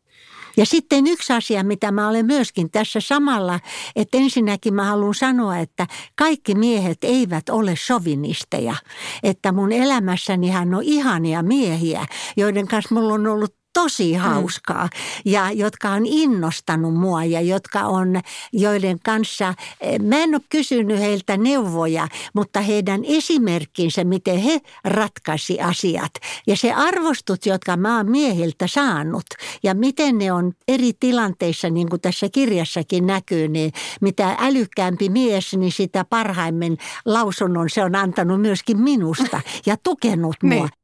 Ja 0.56 0.66
sitten 0.66 1.06
yksi 1.06 1.32
asia, 1.32 1.64
mitä 1.64 1.92
mä 1.92 2.08
olen 2.08 2.26
myöskin 2.26 2.70
tässä 2.70 3.00
samalla, 3.00 3.60
että 3.96 4.18
ensinnäkin 4.18 4.74
mä 4.74 4.84
haluan 4.84 5.14
sanoa, 5.14 5.58
että 5.58 5.86
kaikki 6.16 6.54
miehet 6.54 6.98
eivät 7.02 7.48
ole 7.48 7.74
sovinisteja. 7.76 8.74
Että 9.22 9.52
mun 9.52 9.72
elämässäni 9.72 10.48
hän 10.48 10.74
on 10.74 10.82
ihania 10.82 11.42
miehiä, 11.42 12.06
joiden 12.36 12.68
kanssa 12.68 12.94
mulla 12.94 13.14
on 13.14 13.26
ollut 13.26 13.63
tosi 13.74 14.12
mm. 14.12 14.18
hauskaa 14.18 14.88
ja 15.24 15.50
jotka 15.50 15.90
on 15.90 16.06
innostanut 16.06 16.94
mua 16.94 17.24
ja 17.24 17.40
jotka 17.40 17.80
on, 17.80 18.20
joiden 18.52 18.98
kanssa, 19.04 19.54
eh, 19.80 19.98
mä 19.98 20.16
en 20.16 20.34
ole 20.34 20.42
kysynyt 20.48 20.98
heiltä 20.98 21.36
neuvoja, 21.36 22.08
mutta 22.34 22.60
heidän 22.60 23.00
esimerkkinsä, 23.04 24.04
miten 24.04 24.38
he 24.38 24.60
ratkaisi 24.84 25.60
asiat 25.60 26.12
ja 26.46 26.56
se 26.56 26.72
arvostut, 26.72 27.46
jotka 27.46 27.76
mä 27.76 27.96
oon 27.96 28.10
miehiltä 28.10 28.66
saanut 28.66 29.26
ja 29.62 29.74
miten 29.74 30.18
ne 30.18 30.32
on 30.32 30.52
eri 30.68 30.92
tilanteissa, 31.00 31.70
niin 31.70 31.88
kuin 31.88 32.00
tässä 32.00 32.28
kirjassakin 32.28 33.06
näkyy, 33.06 33.48
niin 33.48 33.72
mitä 34.00 34.36
älykkäämpi 34.40 35.08
mies, 35.08 35.54
niin 35.56 35.72
sitä 35.72 36.04
parhaimmin 36.04 36.78
lausunnon 37.04 37.70
se 37.70 37.84
on 37.84 37.94
antanut 37.94 38.40
myöskin 38.40 38.78
minusta 38.78 39.40
ja 39.66 39.76
tukenut 39.76 40.36
mua. 40.42 40.54
Niin. 40.54 40.83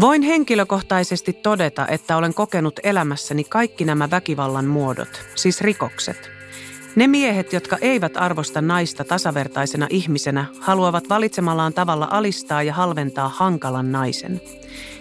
Voin 0.00 0.22
henkilökohtaisesti 0.22 1.32
todeta, 1.32 1.86
että 1.88 2.16
olen 2.16 2.34
kokenut 2.34 2.80
elämässäni 2.82 3.44
kaikki 3.44 3.84
nämä 3.84 4.10
väkivallan 4.10 4.66
muodot, 4.66 5.08
siis 5.34 5.60
rikokset. 5.60 6.30
Ne 6.96 7.06
miehet, 7.06 7.52
jotka 7.52 7.78
eivät 7.80 8.16
arvosta 8.16 8.60
naista 8.60 9.04
tasavertaisena 9.04 9.86
ihmisenä, 9.90 10.44
haluavat 10.60 11.08
valitsemallaan 11.08 11.72
tavalla 11.72 12.08
alistaa 12.10 12.62
ja 12.62 12.74
halventaa 12.74 13.28
hankalan 13.28 13.92
naisen. 13.92 14.40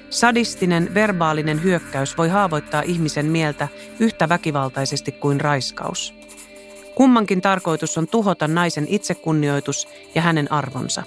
Sadistinen, 0.09 0.93
verbaalinen 0.93 1.63
hyökkäys 1.63 2.17
voi 2.17 2.29
haavoittaa 2.29 2.81
ihmisen 2.81 3.25
mieltä 3.25 3.67
yhtä 3.99 4.29
väkivaltaisesti 4.29 5.11
kuin 5.11 5.41
raiskaus. 5.41 6.13
Kummankin 6.95 7.41
tarkoitus 7.41 7.97
on 7.97 8.07
tuhota 8.07 8.47
naisen 8.47 8.85
itsekunnioitus 8.89 9.87
ja 10.15 10.21
hänen 10.21 10.51
arvonsa. 10.51 11.03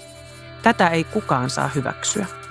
Tätä 0.63 0.89
ei 0.89 1.05
kukaan 1.05 1.51
saa 1.51 1.69
hyväksyä. 1.75 2.42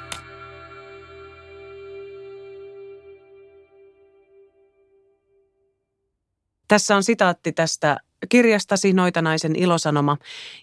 Tässä 6.72 6.96
on 6.96 7.04
sitaatti 7.04 7.52
tästä 7.52 7.98
kirjastasi 8.30 8.94
Noitanaisen 8.94 9.56
ilosanoma, 9.56 10.18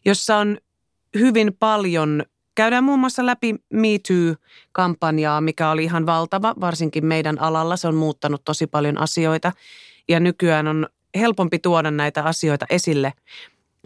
jossa 0.04 0.36
on 0.36 0.58
hyvin 1.18 1.56
paljon 1.58 2.22
Käydään 2.54 2.84
muun 2.84 2.98
muassa 2.98 3.26
läpi 3.26 3.54
Me 3.72 3.88
Too-kampanjaa, 4.08 5.40
mikä 5.40 5.70
oli 5.70 5.84
ihan 5.84 6.06
valtava, 6.06 6.54
varsinkin 6.60 7.06
meidän 7.06 7.40
alalla. 7.40 7.76
Se 7.76 7.88
on 7.88 7.94
muuttanut 7.94 8.44
tosi 8.44 8.66
paljon 8.66 8.98
asioita 8.98 9.52
ja 10.08 10.20
nykyään 10.20 10.68
on 10.68 10.86
helpompi 11.18 11.58
tuoda 11.58 11.90
näitä 11.90 12.22
asioita 12.22 12.66
esille. 12.70 13.12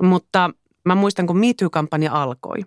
Mutta 0.03 0.51
mä 0.85 0.95
muistan, 0.95 1.27
kun 1.27 1.39
Me 1.39 1.55
Too-kampanja 1.57 2.13
alkoi. 2.13 2.59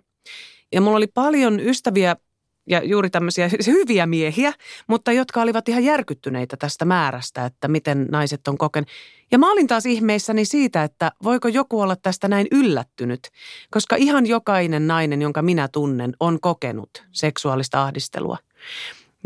Ja 0.72 0.80
mulla 0.80 0.96
oli 0.96 1.06
paljon 1.06 1.60
ystäviä 1.60 2.16
ja 2.66 2.84
juuri 2.84 3.10
tämmöisiä 3.10 3.50
hyviä 3.66 4.06
miehiä, 4.06 4.52
mutta 4.86 5.12
jotka 5.12 5.42
olivat 5.42 5.68
ihan 5.68 5.84
järkyttyneitä 5.84 6.56
tästä 6.56 6.84
määrästä, 6.84 7.44
että 7.44 7.68
miten 7.68 8.06
naiset 8.10 8.48
on 8.48 8.58
kokenut. 8.58 8.88
Ja 9.30 9.38
mä 9.38 9.52
olin 9.52 9.66
taas 9.66 9.86
ihmeissäni 9.86 10.44
siitä, 10.44 10.82
että 10.82 11.12
voiko 11.22 11.48
joku 11.48 11.80
olla 11.80 11.96
tästä 11.96 12.28
näin 12.28 12.46
yllättynyt, 12.50 13.30
koska 13.70 13.96
ihan 13.96 14.26
jokainen 14.26 14.86
nainen, 14.86 15.22
jonka 15.22 15.42
minä 15.42 15.68
tunnen, 15.68 16.12
on 16.20 16.40
kokenut 16.40 17.04
seksuaalista 17.12 17.82
ahdistelua. 17.82 18.38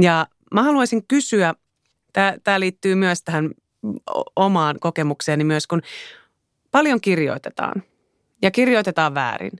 Ja 0.02 0.26
mä 0.54 0.62
haluaisin 0.62 1.06
kysyä, 1.06 1.54
tämä 2.44 2.60
liittyy 2.60 2.94
myös 2.94 3.22
tähän 3.22 3.50
omaan 4.36 4.76
kokemukseeni 4.80 5.44
myös, 5.44 5.66
kun 5.66 5.82
paljon 6.70 7.00
kirjoitetaan 7.00 7.82
ja 8.42 8.50
kirjoitetaan 8.50 9.14
väärin. 9.14 9.52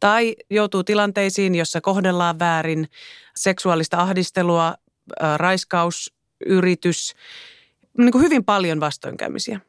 Tai 0.00 0.36
joutuu 0.50 0.84
tilanteisiin, 0.84 1.54
jossa 1.54 1.80
kohdellaan 1.80 2.38
väärin 2.38 2.88
seksuaalista 3.36 3.98
ahdistelua, 3.98 4.74
raiskaus, 5.36 6.14
yritys, 6.46 7.14
niin 7.98 8.12
kuin 8.12 8.24
hyvin 8.24 8.44
paljon 8.44 8.80
vastoinkäymisiä. 8.80 9.60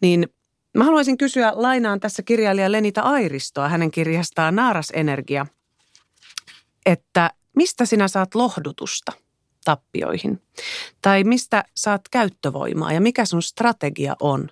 Niin 0.00 0.28
mä 0.76 0.84
haluaisin 0.84 1.18
kysyä, 1.18 1.52
lainaan 1.54 2.00
tässä 2.00 2.22
kirjailija 2.22 2.72
Lenita 2.72 3.00
Airistoa 3.00 3.68
hänen 3.68 3.90
kirjastaan 3.90 4.56
Naaras 4.56 4.92
Energia, 4.94 5.46
että 6.86 7.30
mistä 7.56 7.86
sinä 7.86 8.08
saat 8.08 8.34
lohdutusta 8.34 9.12
tappioihin? 9.64 10.42
Tai 11.02 11.24
mistä 11.24 11.64
saat 11.76 12.02
käyttövoimaa 12.10 12.92
ja 12.92 13.00
mikä 13.00 13.24
sun 13.24 13.42
strategia 13.42 14.16
on 14.20 14.48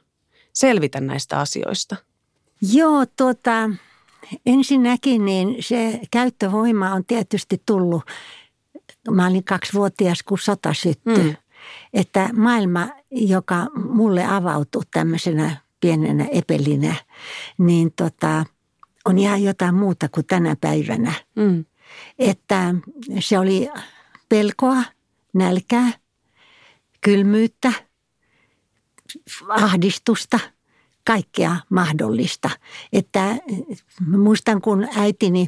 selvitä 0.52 1.00
näistä 1.00 1.38
asioista– 1.38 1.96
Joo, 2.62 3.06
tuota, 3.16 3.70
ensinnäkin 4.46 5.24
niin 5.24 5.56
se 5.60 6.00
käyttövoima 6.10 6.94
on 6.94 7.04
tietysti 7.04 7.62
tullut, 7.66 8.02
mä 9.10 9.26
olin 9.26 9.44
kaksivuotias, 9.44 10.22
kun 10.22 10.38
sota 10.38 10.74
syttyi. 10.74 11.24
Mm. 11.24 11.36
Että 11.94 12.30
maailma, 12.32 12.88
joka 13.10 13.66
mulle 13.74 14.24
avautui 14.24 14.82
tämmöisenä 14.90 15.56
pienenä 15.80 16.26
epelinä, 16.32 16.94
niin 17.58 17.92
tota, 17.96 18.44
on 19.04 19.18
ihan 19.18 19.42
jotain 19.42 19.74
muuta 19.74 20.08
kuin 20.08 20.26
tänä 20.26 20.56
päivänä. 20.60 21.12
Mm. 21.36 21.64
Että 22.18 22.74
se 23.20 23.38
oli 23.38 23.68
pelkoa, 24.28 24.82
nälkää, 25.34 25.92
kylmyyttä, 27.00 27.72
ahdistusta– 29.48 30.40
kaikkea 31.04 31.56
mahdollista. 31.70 32.50
Että 32.92 33.36
muistan, 34.06 34.60
kun 34.60 34.88
äitini 34.96 35.46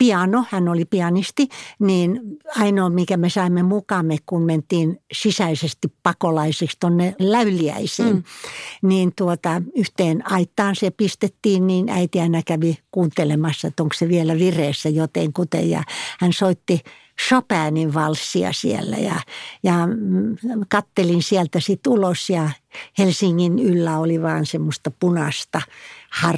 piano, 0.00 0.44
hän 0.50 0.68
oli 0.68 0.84
pianisti, 0.84 1.48
niin 1.78 2.20
ainoa 2.56 2.90
mikä 2.90 3.16
me 3.16 3.30
saimme 3.30 3.62
mukamme, 3.62 4.16
kun 4.26 4.42
mentiin 4.42 5.00
sisäisesti 5.12 5.88
pakolaisiksi 6.02 6.76
tuonne 6.80 7.14
läyliäisiin, 7.18 8.14
mm. 8.14 8.22
niin 8.82 9.12
tuota, 9.16 9.62
yhteen 9.76 10.32
aitaan 10.32 10.76
se 10.76 10.90
pistettiin, 10.90 11.66
niin 11.66 11.88
äiti 11.88 12.20
aina 12.20 12.42
kävi 12.46 12.78
kuuntelemassa, 12.90 13.68
että 13.68 13.82
onko 13.82 13.94
se 13.98 14.08
vielä 14.08 14.38
vireessä 14.38 14.88
jotenkuten. 14.88 15.70
Ja 15.70 15.82
hän 16.20 16.32
soitti 16.32 16.80
Chopinin 17.28 17.94
valssia 17.94 18.52
siellä 18.52 18.96
ja, 18.96 19.20
ja 19.62 19.74
kattelin 20.68 21.22
sieltä 21.22 21.60
sitten 21.60 21.92
ulos 21.92 22.30
ja 22.30 22.50
Helsingin 22.98 23.58
yllä 23.58 23.98
oli 23.98 24.22
vaan 24.22 24.46
semmoista 24.46 24.90
punasta 24.90 25.62
har, 26.10 26.36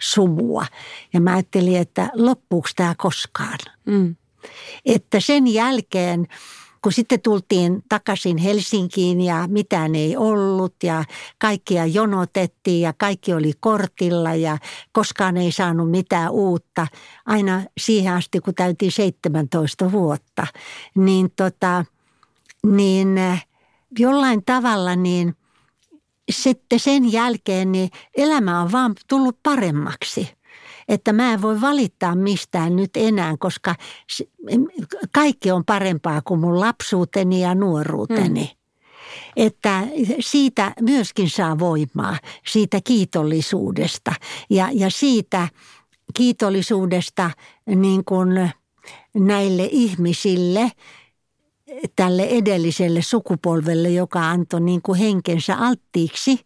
sumua. 0.00 0.66
Ja 1.12 1.20
mä 1.20 1.32
ajattelin, 1.32 1.76
että 1.76 2.10
loppuuko 2.14 2.68
tämä 2.76 2.94
koskaan. 2.98 3.58
Mm. 3.84 4.16
Että 4.86 5.20
sen 5.20 5.46
jälkeen 5.46 6.26
kun 6.86 6.92
sitten 6.92 7.20
tultiin 7.20 7.82
takaisin 7.88 8.36
Helsinkiin 8.36 9.20
ja 9.20 9.48
mitään 9.50 9.94
ei 9.94 10.16
ollut 10.16 10.74
ja 10.82 11.04
kaikkia 11.38 11.86
jonotettiin 11.86 12.80
ja 12.80 12.92
kaikki 12.92 13.34
oli 13.34 13.52
kortilla 13.60 14.34
ja 14.34 14.58
koskaan 14.92 15.36
ei 15.36 15.52
saanut 15.52 15.90
mitään 15.90 16.30
uutta. 16.30 16.86
Aina 17.26 17.62
siihen 17.78 18.14
asti, 18.14 18.40
kun 18.40 18.54
täytiin 18.54 18.92
17 18.92 19.92
vuotta, 19.92 20.46
niin, 20.94 21.30
tota, 21.36 21.84
niin 22.66 23.18
eh, 23.18 23.46
jollain 23.98 24.42
tavalla 24.44 24.96
niin 24.96 25.34
sitten 26.30 26.80
sen 26.80 27.12
jälkeen 27.12 27.72
niin 27.72 27.90
elämä 28.16 28.60
on 28.60 28.72
vaan 28.72 28.94
tullut 29.08 29.38
paremmaksi 29.42 30.28
että 30.88 31.12
mä 31.12 31.32
en 31.32 31.42
voi 31.42 31.60
valittaa 31.60 32.14
mistään 32.14 32.76
nyt 32.76 32.90
enää, 32.96 33.34
koska 33.38 33.74
kaikki 35.12 35.50
on 35.50 35.64
parempaa 35.64 36.22
kuin 36.22 36.40
mun 36.40 36.60
lapsuuteni 36.60 37.40
ja 37.40 37.54
nuoruuteni. 37.54 38.44
Mm. 38.44 38.56
Että 39.36 39.82
siitä 40.20 40.72
myöskin 40.80 41.30
saa 41.30 41.58
voimaa, 41.58 42.18
siitä 42.46 42.80
kiitollisuudesta 42.84 44.12
ja, 44.50 44.68
ja 44.72 44.90
siitä 44.90 45.48
kiitollisuudesta 46.14 47.30
niin 47.66 48.04
kuin 48.04 48.50
näille 49.14 49.68
ihmisille, 49.72 50.72
tälle 51.96 52.22
edelliselle 52.22 53.02
sukupolvelle, 53.02 53.90
joka 53.90 54.30
antoi 54.30 54.60
niin 54.60 54.82
kuin 54.82 54.98
henkensä 54.98 55.56
alttiiksi 55.56 56.40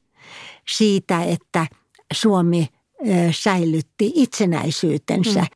siitä, 0.68 1.22
että 1.22 1.66
Suomi– 2.12 2.68
säilytti 3.30 4.12
itsenäisyytensä. 4.14 5.40
Mm. 5.40 5.46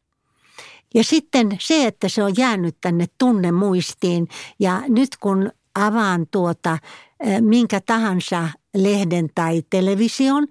Ja 0.95 1.05
sitten 1.05 1.57
se, 1.61 1.87
että 1.87 2.09
se 2.09 2.23
on 2.23 2.33
jäänyt 2.37 2.77
tänne 2.81 3.07
tunnemuistiin 3.19 4.29
ja 4.59 4.83
nyt 4.89 5.17
kun 5.21 5.51
avaan 5.75 6.27
tuota 6.31 6.79
minkä 7.41 7.81
tahansa 7.81 8.49
lehden 8.75 9.29
tai 9.35 9.63
television, 9.71 10.47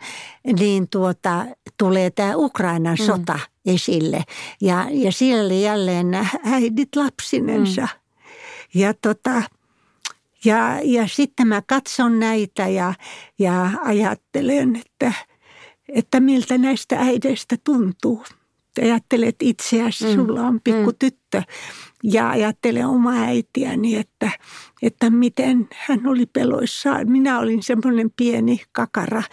niin 0.60 0.90
tuota, 0.90 1.46
tulee 1.78 2.10
tämä 2.10 2.36
Ukrainan 2.36 2.98
mm. 3.00 3.06
sota 3.06 3.40
esille. 3.66 4.24
Ja, 4.62 4.88
ja 4.92 5.12
siellä 5.12 5.54
jälleen 5.54 6.12
nämä 6.12 6.26
äidit 6.46 6.96
lapsinensa. 6.96 7.82
Mm. 7.82 8.80
Ja, 8.82 8.94
tota, 8.94 9.44
ja, 10.46 10.80
ja 10.84 11.08
sitten 11.08 11.48
mä 11.48 11.62
katson 11.68 12.20
näitä 12.20 12.68
ja, 12.68 12.94
ja 13.40 13.70
ajattelen, 13.84 14.76
että, 14.76 15.14
että 15.90 16.20
miltä 16.20 16.58
näistä 16.58 17.00
äideistä 17.00 17.56
tuntuu. 17.64 18.24
Ajattelet 18.82 19.36
itseäsi, 19.40 20.06
mm. 20.06 20.14
sulla 20.14 20.42
on 20.42 20.62
pikku 20.64 20.92
mm. 20.92 20.98
tyttö 21.00 21.42
ja 22.04 22.30
ajattelen 22.30 22.88
omaa 22.88 23.22
äitiäni, 23.22 23.96
että, 23.96 24.32
että 24.82 25.10
miten 25.10 25.68
hän 25.74 26.08
oli 26.08 26.26
peloissaan. 26.26 27.12
Minä 27.12 27.40
olin 27.40 27.64
semmoinen 27.64 28.12
pieni 28.16 28.62
kakara, 28.72 29.24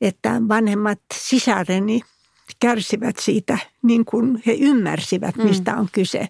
että 0.00 0.42
vanhemmat 0.48 1.00
sisareni 1.14 2.00
kärsivät 2.60 3.16
siitä 3.18 3.58
niin 3.82 4.04
kuin 4.04 4.42
he 4.46 4.56
ymmärsivät, 4.60 5.36
mm. 5.36 5.44
mistä 5.44 5.76
on 5.76 5.88
kyse. 5.92 6.28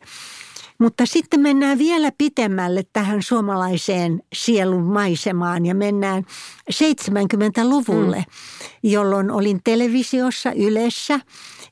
Mutta 0.78 1.06
sitten 1.06 1.40
mennään 1.40 1.78
vielä 1.78 2.12
pitemmälle 2.18 2.82
tähän 2.92 3.22
suomalaiseen 3.22 4.22
sielun 4.32 4.84
maisemaan 4.84 5.66
ja 5.66 5.74
mennään 5.74 6.24
70-luvulle, 6.72 8.16
mm. 8.16 8.90
jolloin 8.90 9.30
olin 9.30 9.60
televisiossa 9.64 10.52
Ylessä 10.52 11.20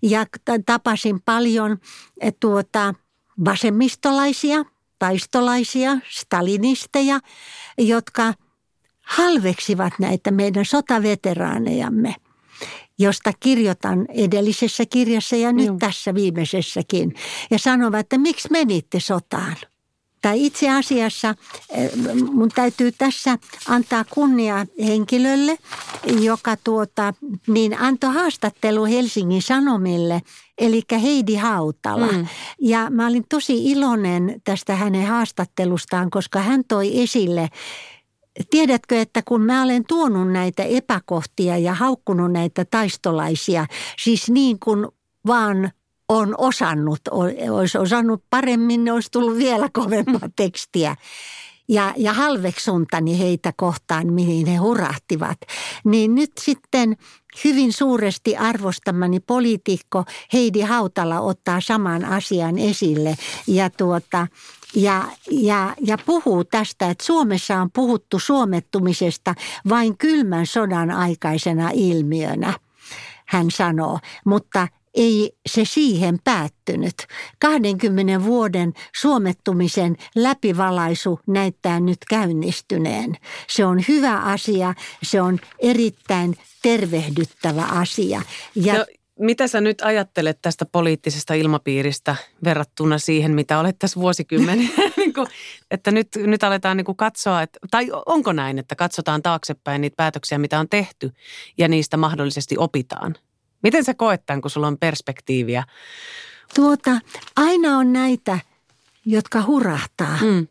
ja 0.03 0.27
tapasin 0.67 1.21
paljon 1.25 1.79
eh, 2.21 2.35
tuota, 2.41 2.95
vasemmistolaisia, 3.45 4.65
taistolaisia, 4.99 5.99
stalinisteja, 6.11 7.21
jotka 7.79 8.35
halveksivat 9.03 9.93
näitä 9.99 10.31
meidän 10.31 10.65
sotaveteraanejamme– 10.65 12.15
josta 12.99 13.33
kirjoitan 13.41 14.07
edellisessä 14.09 14.87
kirjassa 14.87 15.37
ja 15.37 15.53
nyt 15.53 15.67
Joo. 15.67 15.77
tässä 15.79 16.15
viimeisessäkin. 16.15 17.15
Ja 17.51 17.59
sanovat, 17.59 18.01
että 18.01 18.19
miksi 18.19 18.49
menitte 18.51 19.01
sotaan? 19.01 19.57
Tai 20.23 20.47
itse 20.47 20.71
asiassa 20.71 21.35
eh, 21.71 21.91
mun 22.33 22.49
täytyy 22.49 22.93
tässä 22.93 23.39
antaa 23.69 24.05
kunnia 24.11 24.67
henkilölle, 24.87 25.59
joka 26.21 26.57
tuota, 26.65 27.15
niin 27.47 27.79
antoi 27.81 28.15
haastattelu 28.15 28.85
Helsingin 28.85 29.43
Sanomille, 29.43 30.23
eli 30.59 30.83
Heidi 31.03 31.35
Hautala. 31.35 32.07
Mm. 32.07 32.27
Ja 32.61 32.91
mä 32.91 33.07
olin 33.07 33.25
tosi 33.29 33.71
iloinen 33.71 34.41
tästä 34.45 34.77
hänen 34.77 35.07
haastattelustaan, 35.07 36.11
koska 36.11 36.39
hän 36.39 36.65
toi 36.69 37.03
esille 37.03 37.49
Tiedätkö, 38.51 39.01
että 39.01 39.23
kun 39.23 39.43
mä 39.43 39.63
olen 39.63 39.85
tuonut 39.89 40.33
näitä 40.33 40.63
epäkohtia 40.63 41.59
ja 41.59 41.75
haukkunut 41.75 42.33
näitä 42.33 42.65
taistolaisia, 42.65 43.67
siis 43.99 44.31
niin 44.31 44.59
kuin 44.59 44.87
vaan 45.27 45.71
on 46.09 46.35
osannut, 46.39 47.01
olisi 47.51 47.79
osannut 47.79 48.25
paremmin, 48.31 48.85
ne 48.85 48.93
olisi 48.93 49.11
tullut 49.11 49.39
vielä 49.39 49.69
kovempaa 49.73 50.29
tekstiä. 50.37 50.97
Ja, 51.69 51.95
ja 51.97 52.13
halveksuntani 52.13 53.19
heitä 53.19 53.53
kohtaan, 53.57 54.13
mihin 54.13 54.47
he 54.47 54.57
hurahtivat. 54.57 55.39
Niin 55.85 56.15
nyt 56.15 56.33
sitten 56.41 56.97
hyvin 57.45 57.73
suuresti 57.73 58.37
arvostamani 58.37 59.21
poliitikko 59.21 60.05
Heidi 60.33 60.61
Hautala 60.61 61.21
ottaa 61.21 61.61
saman 61.61 62.05
asian 62.05 62.59
esille. 62.59 63.17
Ja 63.47 63.71
tuota, 63.71 64.27
ja, 64.75 65.05
ja, 65.31 65.75
ja 65.81 65.99
puhuu 66.07 66.45
tästä, 66.45 66.91
että 66.91 67.05
Suomessa 67.05 67.61
on 67.61 67.71
puhuttu 67.71 68.19
suomettumisesta 68.19 69.35
vain 69.69 69.99
kylmän 69.99 70.47
sodan 70.47 70.91
aikaisena 70.91 71.71
ilmiönä, 71.75 72.59
hän 73.27 73.51
sanoo. 73.51 73.99
Mutta 74.25 74.69
ei 74.97 75.33
se 75.47 75.65
siihen 75.65 76.19
päättynyt. 76.25 76.95
20 77.41 78.25
vuoden 78.25 78.73
suomettumisen 78.97 79.97
läpivalaisu 80.15 81.21
näyttää 81.27 81.81
nyt 81.81 81.99
käynnistyneen. 82.09 83.17
Se 83.49 83.65
on 83.65 83.85
hyvä 83.89 84.17
asia, 84.17 84.75
se 85.03 85.23
on 85.23 85.39
erittäin 85.59 86.37
tervehdyttävä 86.63 87.63
asia. 87.63 88.23
Ja 88.55 88.75
no, 88.75 88.87
mitä 89.19 89.49
sä 89.49 89.61
nyt 89.61 89.81
ajattelet 89.81 90.39
tästä 90.43 90.67
poliittisesta 90.67 91.35
ilmapiiristä 91.35 92.17
verrattuna 92.45 92.99
siihen, 92.99 93.33
mitä 93.33 93.59
olet 93.59 93.79
tässä 93.79 94.01
vuosikymmeniä? 94.01 94.69
niin 94.97 95.13
että 95.71 95.91
nyt, 95.91 96.09
nyt 96.17 96.45
aletaan 96.45 96.77
niin 96.77 96.85
kuin 96.85 96.97
katsoa, 96.97 97.43
että, 97.43 97.59
tai 97.71 97.89
onko 98.07 98.33
näin, 98.33 98.59
että 98.59 98.75
katsotaan 98.75 99.23
taaksepäin 99.23 99.81
niitä 99.81 99.97
päätöksiä, 99.97 100.39
mitä 100.39 100.61
on 100.61 100.69
tehty 100.69 101.13
ja 101.59 101.69
niistä 101.69 101.97
mahdollisesti 101.97 102.59
opitaan? 102.59 103.15
Miten 103.63 103.85
sä 103.85 103.95
koet 103.95 104.27
tämän, 104.27 104.41
kun 104.41 104.51
sulla 104.51 104.67
on 104.67 104.79
perspektiiviä? 104.79 105.65
Tuota, 106.55 106.91
aina 107.37 107.79
on 107.79 107.93
näitä, 107.93 108.39
jotka 109.05 109.43
hurahtaa. 109.47 110.19
Mm. 110.23 110.49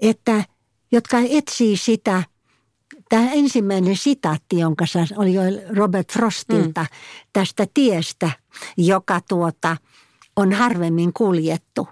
Että, 0.00 0.44
jotka 0.92 1.18
etsii 1.30 1.76
sitä– 1.76 2.22
Tämä 3.12 3.32
ensimmäinen 3.32 3.96
sitaatti, 3.96 4.58
jonka 4.58 4.84
oli 5.16 5.34
jo 5.34 5.42
Robert 5.76 6.12
Frostilta 6.12 6.80
mm. 6.80 6.86
tästä 7.32 7.66
tiestä, 7.74 8.30
joka 8.76 9.20
tuota, 9.28 9.76
on 10.36 10.52
harvemmin 10.52 11.12
kuljettu, 11.12 11.88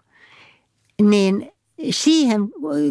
niin 1.02 1.52
siihen, 1.90 2.40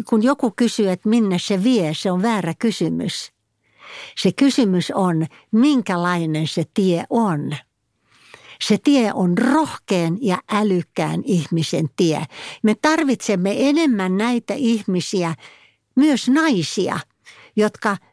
kun 0.08 0.22
joku 0.22 0.52
kysyy, 0.56 0.90
että 0.90 1.08
minne 1.08 1.38
se 1.38 1.64
vie, 1.64 1.94
se 1.94 2.10
on 2.10 2.22
väärä 2.22 2.54
kysymys. 2.58 3.32
Se 4.22 4.32
kysymys 4.32 4.90
on, 4.90 5.26
minkälainen 5.52 6.46
se 6.46 6.64
tie 6.74 7.04
on. 7.10 7.56
Se 8.62 8.78
tie 8.84 9.12
on 9.14 9.38
rohkeen 9.38 10.18
ja 10.20 10.38
älykkään 10.52 11.22
ihmisen 11.24 11.88
tie. 11.96 12.24
Me 12.62 12.74
tarvitsemme 12.82 13.68
enemmän 13.68 14.16
näitä 14.16 14.54
ihmisiä, 14.54 15.34
myös 15.96 16.28
naisia, 16.28 17.00
jotka– 17.56 17.96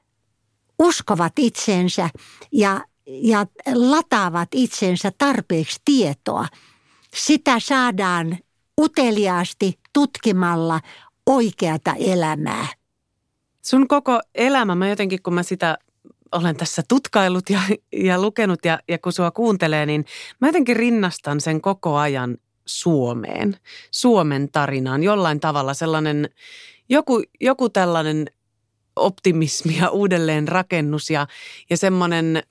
uskovat 0.79 1.33
itsensä 1.39 2.09
ja, 2.51 2.81
ja 3.07 3.45
lataavat 3.73 4.49
itsensä 4.53 5.11
tarpeeksi 5.17 5.81
tietoa. 5.85 6.47
Sitä 7.15 7.59
saadaan 7.59 8.37
uteliaasti 8.81 9.79
tutkimalla 9.93 10.79
oikeata 11.25 11.93
elämää. 11.99 12.67
Sun 13.61 13.87
koko 13.87 14.19
elämä, 14.35 14.75
mä 14.75 14.89
jotenkin 14.89 15.21
kun 15.23 15.33
mä 15.33 15.43
sitä 15.43 15.77
olen 16.31 16.55
tässä 16.55 16.83
tutkailut 16.87 17.49
ja, 17.49 17.59
ja 17.93 18.21
lukenut 18.21 18.65
ja, 18.65 18.79
ja 18.87 18.99
kun 18.99 19.13
sua 19.13 19.31
kuuntelee, 19.31 19.85
niin 19.85 20.05
mä 20.41 20.47
jotenkin 20.47 20.75
rinnastan 20.75 21.41
sen 21.41 21.61
koko 21.61 21.95
ajan 21.95 22.37
Suomeen, 22.65 23.57
Suomen 23.91 24.51
tarinaan. 24.51 25.03
Jollain 25.03 25.39
tavalla 25.39 25.73
sellainen, 25.73 26.29
joku, 26.89 27.23
joku 27.41 27.69
tällainen 27.69 28.25
optimismi 28.97 29.77
ja 29.77 29.89
uudelleen 29.99 30.47
rakennus 30.47 31.09
ja, 31.09 31.27
ja 31.69 31.77
semmoinen, 31.77 32.43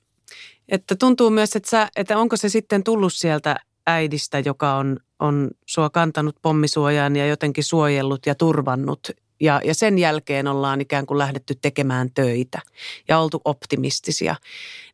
että 0.69 0.95
tuntuu 0.95 1.29
myös, 1.29 1.55
että, 1.55 1.69
sä, 1.69 1.89
että 1.95 2.17
onko 2.17 2.37
se 2.37 2.49
sitten 2.49 2.83
tullut 2.83 3.13
sieltä 3.13 3.55
äidistä, 3.87 4.39
joka 4.39 4.75
on, 4.75 4.97
on 5.19 5.49
sua 5.65 5.89
kantanut 5.89 6.35
pommisuojaan 6.41 7.15
ja 7.15 7.27
jotenkin 7.27 7.63
suojellut 7.63 8.25
ja 8.25 8.35
turvannut. 8.35 9.11
Ja, 9.39 9.61
ja 9.63 9.75
sen 9.75 9.99
jälkeen 9.99 10.47
ollaan 10.47 10.81
ikään 10.81 11.05
kuin 11.05 11.17
lähdetty 11.17 11.55
tekemään 11.55 12.11
töitä 12.13 12.61
ja 13.07 13.19
oltu 13.19 13.41
optimistisia. 13.45 14.35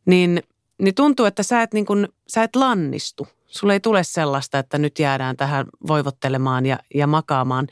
Niin, 0.06 0.42
niin 0.78 0.94
tuntuu, 0.94 1.26
että 1.26 1.42
sä 1.42 1.62
et, 1.62 1.74
niin 1.74 1.86
kuin, 1.86 2.08
sä 2.28 2.42
et 2.42 2.56
lannistu. 2.56 3.28
Sulle 3.46 3.72
ei 3.72 3.80
tule 3.80 4.04
sellaista, 4.04 4.58
että 4.58 4.78
nyt 4.78 4.98
jäädään 4.98 5.36
tähän 5.36 5.66
voivottelemaan 5.86 6.66
ja, 6.66 6.78
ja 6.94 7.06
makaamaan. 7.06 7.66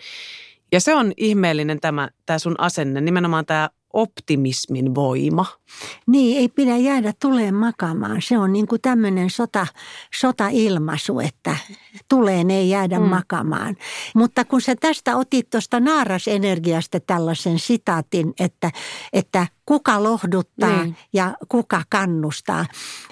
Ja 0.73 0.81
se 0.81 0.95
on 0.95 1.13
ihmeellinen 1.17 1.81
tämä, 1.81 2.09
tämä 2.27 2.39
sun 2.39 2.55
asenne, 2.59 3.01
nimenomaan 3.01 3.47
tämä 3.47 3.71
optimismin 3.93 4.95
voima. 4.95 5.47
Niin, 6.07 6.39
ei 6.39 6.49
pidä 6.49 6.77
jäädä 6.77 7.13
tuleen 7.21 7.55
makaamaan. 7.55 8.23
Se 8.23 8.39
on 8.39 8.53
niin 8.53 8.67
kuin 8.67 8.81
tämmöinen 8.81 9.31
sota, 9.31 9.67
sota-ilmaisu, 10.21 11.21
että 11.21 11.57
tuleen 12.09 12.51
ei 12.51 12.71
jäädä 12.71 12.99
mm. 12.99 13.05
makaamaan. 13.05 13.77
Mutta 14.15 14.45
kun 14.45 14.61
sä 14.61 14.75
tästä 14.81 15.17
otit 15.17 15.51
tuosta 15.51 15.81
naarasenergiasta 15.81 17.01
tällaisen 17.01 17.59
sitaatin, 17.59 18.33
että, 18.41 18.71
että 19.13 19.47
kuka 19.67 20.03
lohduttaa 20.03 20.83
niin. 20.83 20.97
ja 21.13 21.35
kuka 21.49 21.83
kannustaa, 21.91 22.67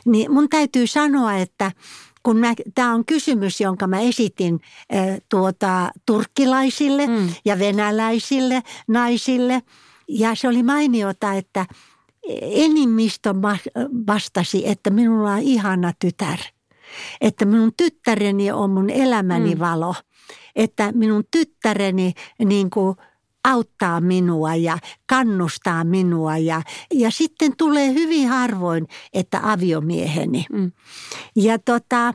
niin 0.07 0.33
mun 0.33 0.49
täytyy 0.49 0.87
sanoa, 0.87 1.37
että– 1.37 1.73
kun 2.22 2.37
tämä 2.74 2.94
on 2.94 3.04
kysymys, 3.04 3.61
jonka 3.61 3.87
mä 3.87 4.00
esitin 4.00 4.61
äh, 4.94 5.18
tuota, 5.28 5.90
turkkilaisille 6.06 7.06
mm. 7.06 7.28
ja 7.44 7.59
venäläisille 7.59 8.62
naisille. 8.88 9.62
Ja 10.09 10.35
se 10.35 10.48
oli 10.48 10.62
mainiota, 10.62 11.33
että 11.33 11.66
enimmistö 12.40 13.35
vastasi, 14.06 14.68
että 14.68 14.90
minulla 14.90 15.33
on 15.33 15.38
ihana 15.38 15.92
tytär. 15.98 16.38
Että 17.20 17.44
minun 17.44 17.72
tyttäreni 17.76 18.50
on 18.50 18.70
mun 18.70 18.90
elämäni 18.90 19.54
mm. 19.54 19.61
valo. 19.61 19.94
Että 20.56 20.92
minun 20.92 21.24
tyttäreni 21.30 22.12
niin 22.44 22.70
kuin 22.70 22.96
auttaa 23.44 24.00
minua 24.00 24.54
ja 24.54 24.78
kannustaa 25.06 25.85
minua. 25.85 26.37
Ja, 26.37 26.62
ja 26.94 27.11
sitten 27.11 27.56
tulee 27.56 27.94
hyvin 27.94 28.28
harvoin, 28.28 28.87
että 29.12 29.40
aviomieheni. 29.42 30.46
Mm. 30.52 30.72
Ja 31.37 31.59
tota, 31.59 32.14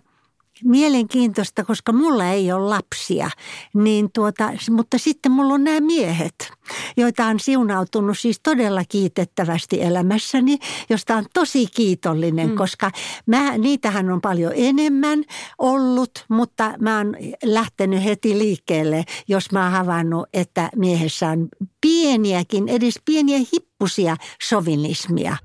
mielenkiintoista, 0.64 1.64
koska 1.64 1.94
mulla 1.94 2.30
ei 2.30 2.52
ole 2.52 2.70
lapsia, 2.70 3.30
niin 3.74 4.10
tuota, 4.14 4.52
mutta 4.72 4.98
sitten 4.98 5.32
mulla 5.32 5.54
on 5.54 5.64
nämä 5.64 5.80
miehet, 5.80 6.52
joita 6.98 7.26
on 7.26 7.40
siunautunut 7.40 8.18
siis 8.18 8.40
todella 8.44 8.84
kiitettävästi 8.90 9.82
elämässäni, 9.82 10.58
josta 10.90 11.16
on 11.16 11.26
tosi 11.34 11.68
kiitollinen, 11.76 12.50
mm. 12.50 12.56
koska 12.56 12.92
mä, 13.26 13.58
niitähän 13.58 14.12
on 14.12 14.22
paljon 14.22 14.52
enemmän 14.56 15.24
ollut, 15.58 16.26
mutta 16.30 16.74
mä 16.80 16.98
oon 16.98 17.16
lähtenyt 17.44 18.04
heti 18.04 18.38
liikkeelle, 18.38 19.04
jos 19.28 19.52
mä 19.52 19.64
oon 19.64 19.72
havainnut, 19.72 20.30
että 20.34 20.70
miehessä 20.76 21.30
on 21.30 21.48
pieniäkin, 21.82 22.70
edes 22.70 23.00
pieniä 23.06 23.40
hippusia 23.54 24.16
sovinismia. 24.44 25.38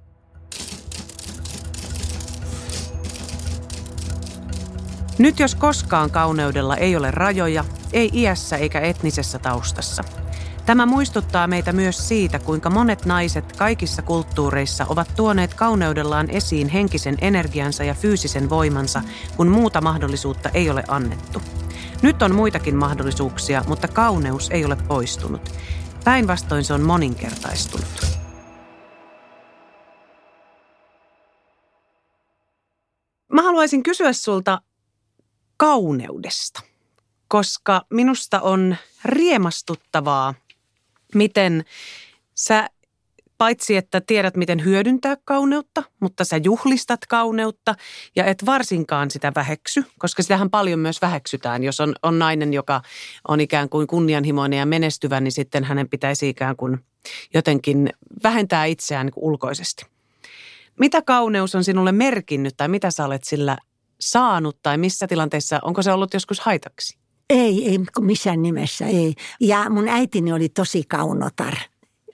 Nyt 5.20 5.40
jos 5.40 5.54
koskaan 5.54 6.10
kauneudella 6.10 6.76
ei 6.76 6.96
ole 6.96 7.10
rajoja, 7.10 7.64
ei 7.92 8.10
iässä 8.14 8.56
eikä 8.56 8.80
etnisessä 8.80 9.38
taustassa. 9.38 10.04
Tämä 10.66 10.86
muistuttaa 10.86 11.46
meitä 11.46 11.72
myös 11.72 12.08
siitä, 12.08 12.38
kuinka 12.38 12.70
monet 12.70 13.04
naiset 13.04 13.56
kaikissa 13.56 14.02
kulttuureissa 14.02 14.86
ovat 14.88 15.12
tuoneet 15.16 15.54
kauneudellaan 15.54 16.30
esiin 16.30 16.68
henkisen 16.68 17.16
energiansa 17.20 17.84
ja 17.84 17.94
fyysisen 17.94 18.50
voimansa, 18.50 19.02
kun 19.36 19.48
muuta 19.48 19.80
mahdollisuutta 19.80 20.48
ei 20.48 20.70
ole 20.70 20.84
annettu. 20.88 21.42
Nyt 22.02 22.22
on 22.22 22.34
muitakin 22.34 22.76
mahdollisuuksia, 22.76 23.64
mutta 23.68 23.88
kauneus 23.88 24.50
ei 24.50 24.64
ole 24.64 24.76
poistunut. 24.76 25.52
Päinvastoin 26.04 26.64
se 26.64 26.74
on 26.74 26.80
moninkertaistunut. 26.80 28.06
Mä 33.32 33.42
haluaisin 33.42 33.82
kysyä 33.82 34.12
sulta 34.12 34.60
kauneudesta, 35.60 36.62
koska 37.28 37.82
minusta 37.90 38.40
on 38.40 38.76
riemastuttavaa, 39.04 40.34
miten 41.14 41.64
sä 42.34 42.70
paitsi 43.38 43.76
että 43.76 44.00
tiedät, 44.00 44.36
miten 44.36 44.64
hyödyntää 44.64 45.16
kauneutta, 45.24 45.82
mutta 46.00 46.24
sä 46.24 46.36
juhlistat 46.44 47.06
kauneutta 47.06 47.74
ja 48.16 48.24
et 48.24 48.46
varsinkaan 48.46 49.10
sitä 49.10 49.32
väheksy, 49.34 49.84
koska 49.98 50.22
sitähän 50.22 50.50
paljon 50.50 50.78
myös 50.78 51.02
väheksytään. 51.02 51.64
Jos 51.64 51.80
on, 51.80 51.94
on 52.02 52.18
nainen, 52.18 52.52
joka 52.52 52.82
on 53.28 53.40
ikään 53.40 53.68
kuin 53.68 53.86
kunnianhimoinen 53.86 54.58
ja 54.58 54.66
menestyvä, 54.66 55.20
niin 55.20 55.32
sitten 55.32 55.64
hänen 55.64 55.88
pitäisi 55.88 56.28
ikään 56.28 56.56
kuin 56.56 56.78
jotenkin 57.34 57.92
vähentää 58.22 58.64
itseään 58.64 59.06
niin 59.06 59.14
ulkoisesti. 59.16 59.86
Mitä 60.78 61.02
kauneus 61.02 61.54
on 61.54 61.64
sinulle 61.64 61.92
merkinnyt 61.92 62.54
tai 62.56 62.68
mitä 62.68 62.90
sä 62.90 63.04
olet 63.04 63.24
sillä 63.24 63.56
saanut 64.00 64.58
tai 64.62 64.78
missä 64.78 65.06
tilanteissa, 65.06 65.58
onko 65.62 65.82
se 65.82 65.92
ollut 65.92 66.14
joskus 66.14 66.40
haitaksi? 66.40 66.98
Ei, 67.30 67.68
ei 67.68 67.78
missään 68.00 68.42
nimessä, 68.42 68.86
ei. 68.86 69.14
Ja 69.40 69.70
mun 69.70 69.88
äitini 69.88 70.32
oli 70.32 70.48
tosi 70.48 70.84
kaunotar 70.88 71.54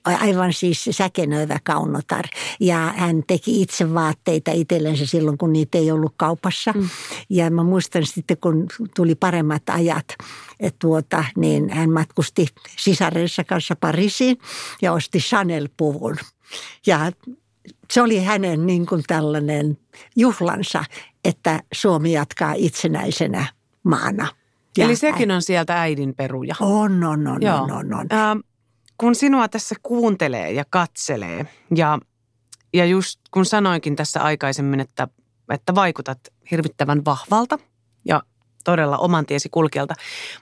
aivan 0.07 0.53
siis 0.53 0.89
säkenöivä 0.91 1.59
kaunotar. 1.65 2.25
Ja 2.61 2.95
hän 2.97 3.23
teki 3.27 3.63
itse 3.63 3.95
vaatteita 3.95 4.51
itsellensä 4.51 5.07
silloin, 5.07 5.39
kun 5.39 5.53
niitä 5.53 5.79
ei 5.79 5.91
ollut 5.91 6.15
kaupassa. 6.17 6.73
Mm. 6.73 6.89
Ja 7.31 7.51
mä 7.51 7.65
muistan 7.65 8.07
sitten, 8.07 8.37
kun 8.37 8.67
tuli 8.97 9.15
paremmat 9.15 9.63
ajat, 9.71 10.07
että 10.61 10.79
tuota, 10.79 11.25
niin 11.37 11.71
hän 11.71 11.91
matkusti 11.91 12.47
sisarensa 12.77 13.45
kanssa 13.45 13.77
Pariisiin 13.77 14.39
ja 14.83 14.93
osti 14.93 15.19
Chanel-puvun. 15.19 16.17
Ja 16.87 17.13
se 17.93 18.03
oli 18.03 18.19
hänen 18.21 18.67
niin 18.67 18.87
kuin 18.87 19.03
tällainen 19.07 19.79
juhlansa, 20.17 20.85
että 21.27 21.63
Suomi 21.73 22.13
jatkaa 22.13 22.53
itsenäisenä 22.57 23.47
maana. 23.83 24.29
Ja 24.79 24.85
Eli 24.85 24.97
sekin 24.97 25.31
on 25.31 25.43
sieltä 25.43 25.81
äidin 25.81 26.15
peruja. 26.15 26.55
On, 26.61 27.05
on, 27.05 27.27
on, 27.27 27.43
Joo. 27.43 27.57
on, 27.57 27.73
on, 27.73 27.95
on. 27.95 28.07
Ähm, 28.13 28.39
kun 28.99 29.15
sinua 29.15 29.49
tässä 29.49 29.75
kuuntelee 29.83 30.53
ja 30.53 30.65
katselee 30.71 31.47
ja, 31.77 31.99
ja 32.73 32.87
just 32.87 33.21
kun 33.31 33.45
sanoinkin 33.45 33.97
tässä 33.97 34.23
aikaisemmin, 34.23 34.81
että, 34.81 35.09
että 35.51 35.75
vaikutat 35.75 36.19
hirvittävän 36.51 37.05
vahvalta 37.05 37.59
ja 38.05 38.23
todella 38.65 38.99
oman 38.99 39.27
tiesi 39.27 39.49
kulkijalta, 39.49 39.95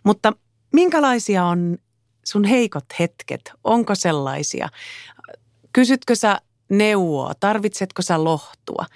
mutta 0.05 0.33
minkälaisia 0.73 1.44
on 1.44 1.79
sun 2.25 2.44
heikot 2.44 2.85
hetket? 2.99 3.53
Onko 3.64 3.94
sellaisia? 3.94 4.68
Kysytkö 5.73 6.14
sä 6.14 6.40
neuvoa? 6.68 7.33
Tarvitsetko 7.40 8.03
sä 8.03 8.24
lohtua? 8.24 8.87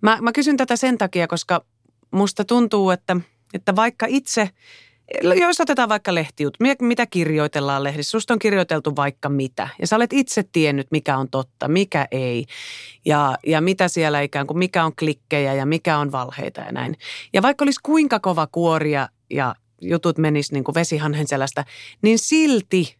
Mä, 0.00 0.18
mä 0.20 0.32
kysyn 0.32 0.56
tätä 0.56 0.76
sen 0.76 0.98
takia, 0.98 1.26
koska 1.26 1.64
musta 2.10 2.44
tuntuu, 2.44 2.90
että, 2.90 3.16
että 3.54 3.76
vaikka 3.76 4.06
itse, 4.08 4.50
jos 5.40 5.60
otetaan 5.60 5.88
vaikka 5.88 6.14
lehtijut, 6.14 6.56
mitä 6.80 7.06
kirjoitellaan 7.06 7.84
lehdissä, 7.84 8.10
susta 8.10 8.34
on 8.34 8.38
kirjoiteltu 8.38 8.96
vaikka 8.96 9.28
mitä. 9.28 9.68
Ja 9.80 9.86
sä 9.86 9.96
olet 9.96 10.12
itse 10.12 10.42
tiennyt, 10.52 10.86
mikä 10.90 11.16
on 11.18 11.28
totta, 11.28 11.68
mikä 11.68 12.08
ei. 12.10 12.44
Ja, 13.04 13.36
ja 13.46 13.60
mitä 13.60 13.88
siellä 13.88 14.20
ikään 14.20 14.46
kuin, 14.46 14.58
mikä 14.58 14.84
on 14.84 14.96
klikkejä 14.96 15.54
ja 15.54 15.66
mikä 15.66 15.98
on 15.98 16.12
valheita 16.12 16.60
ja 16.60 16.72
näin. 16.72 16.96
Ja 17.32 17.42
vaikka 17.42 17.64
olisi 17.64 17.80
kuinka 17.82 18.20
kova 18.20 18.46
kuoria 18.46 19.08
ja 19.30 19.54
jutut 19.80 20.18
menis 20.18 20.52
niin 20.52 20.64
kuin 20.64 20.74
vesihanhen 20.74 21.28
selästä, 21.28 21.64
niin 22.02 22.18
silti 22.18 22.96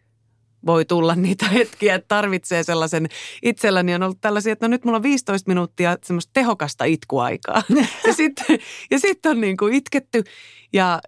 voi 0.66 0.84
tulla 0.84 1.14
niitä 1.14 1.48
hetkiä, 1.58 1.94
että 1.94 2.08
tarvitsee 2.08 2.62
sellaisen. 2.62 3.08
Itselläni 3.42 3.94
on 3.94 4.02
ollut 4.02 4.20
tällaisia, 4.20 4.52
että 4.52 4.68
no 4.68 4.70
nyt 4.70 4.84
mulla 4.84 4.96
on 4.96 5.02
15 5.02 5.50
minuuttia 5.50 5.98
semmoista 6.04 6.30
tehokasta 6.32 6.84
itkuaikaa. 6.84 7.62
Ja 8.06 8.12
sitten 8.14 8.58
ja 8.90 8.98
sit 8.98 9.26
on 9.26 9.40
niin 9.40 9.56
kuin 9.56 9.74
itketty 9.74 10.24
ja 10.72 11.00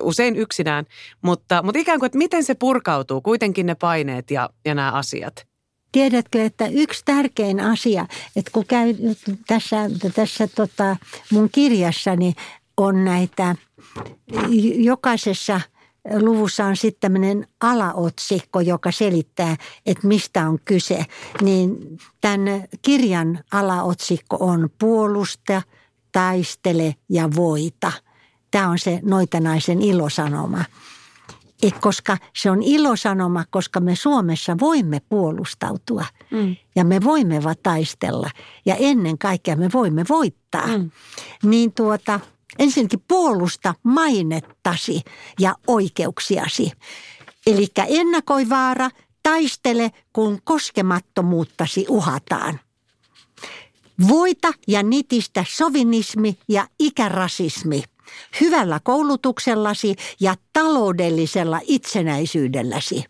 usein 0.00 0.36
yksinään, 0.36 0.84
mutta, 1.22 1.62
mutta 1.62 1.78
ikään 1.78 1.98
kuin, 1.98 2.06
että 2.06 2.18
miten 2.18 2.44
se 2.44 2.54
purkautuu, 2.54 3.20
kuitenkin 3.20 3.66
ne 3.66 3.74
paineet 3.74 4.30
ja, 4.30 4.50
ja 4.64 4.74
nämä 4.74 4.92
asiat. 4.92 5.46
Tiedätkö, 5.92 6.44
että 6.44 6.66
yksi 6.66 7.02
tärkein 7.04 7.60
asia, 7.60 8.06
että 8.36 8.50
kun 8.50 8.66
käy 8.66 8.94
tässä, 9.46 9.76
tässä 10.14 10.48
tota 10.56 10.96
mun 11.32 11.48
kirjassani 11.52 12.34
on 12.76 13.04
näitä 13.04 13.56
jokaisessa– 14.76 15.60
luvussa 16.20 16.64
on 16.64 16.76
sitten 16.76 17.00
tämmöinen 17.00 17.46
alaotsikko, 17.60 18.60
joka 18.60 18.92
selittää, 18.92 19.56
että 19.86 20.06
mistä 20.06 20.48
on 20.48 20.58
kyse. 20.64 21.06
Niin 21.42 21.98
tämän 22.20 22.40
kirjan 22.82 23.44
alaotsikko 23.52 24.36
on 24.40 24.70
puolusta, 24.78 25.62
taistele 26.12 26.94
ja 27.08 27.28
voita. 27.36 27.92
Tämä 28.50 28.68
on 28.68 28.78
se 28.78 29.00
noitanaisen 29.02 29.82
ilosanoma. 29.82 30.64
Et 31.62 31.78
koska 31.80 32.16
se 32.36 32.50
on 32.50 32.62
ilosanoma, 32.62 33.44
koska 33.50 33.80
me 33.80 33.96
Suomessa 33.96 34.56
voimme 34.60 35.00
puolustautua 35.08 36.04
mm. 36.30 36.56
ja 36.76 36.84
me 36.84 37.04
voimme 37.04 37.40
taistella 37.62 38.30
ja 38.66 38.74
ennen 38.74 39.18
kaikkea 39.18 39.56
me 39.56 39.70
voimme 39.72 40.04
voittaa. 40.08 40.66
Mm. 40.66 40.90
Niin 41.42 41.72
tuota, 41.72 42.20
ensinnäkin 42.58 43.04
puolusta 43.08 43.74
mainettasi 43.82 45.00
ja 45.38 45.54
oikeuksiasi. 45.66 46.72
Eli 47.46 47.66
ennakoi 47.88 48.48
vaara, 48.48 48.90
taistele, 49.22 49.90
kun 50.12 50.38
koskemattomuuttasi 50.44 51.86
uhataan. 51.88 52.60
Voita 54.08 54.52
ja 54.68 54.82
nitistä 54.82 55.44
sovinismi 55.48 56.38
ja 56.48 56.68
ikärasismi 56.78 57.82
hyvällä 58.40 58.80
koulutuksellasi 58.84 59.96
ja 60.20 60.34
taloudellisella 60.52 61.60
itsenäisyydelläsi. 61.62 63.04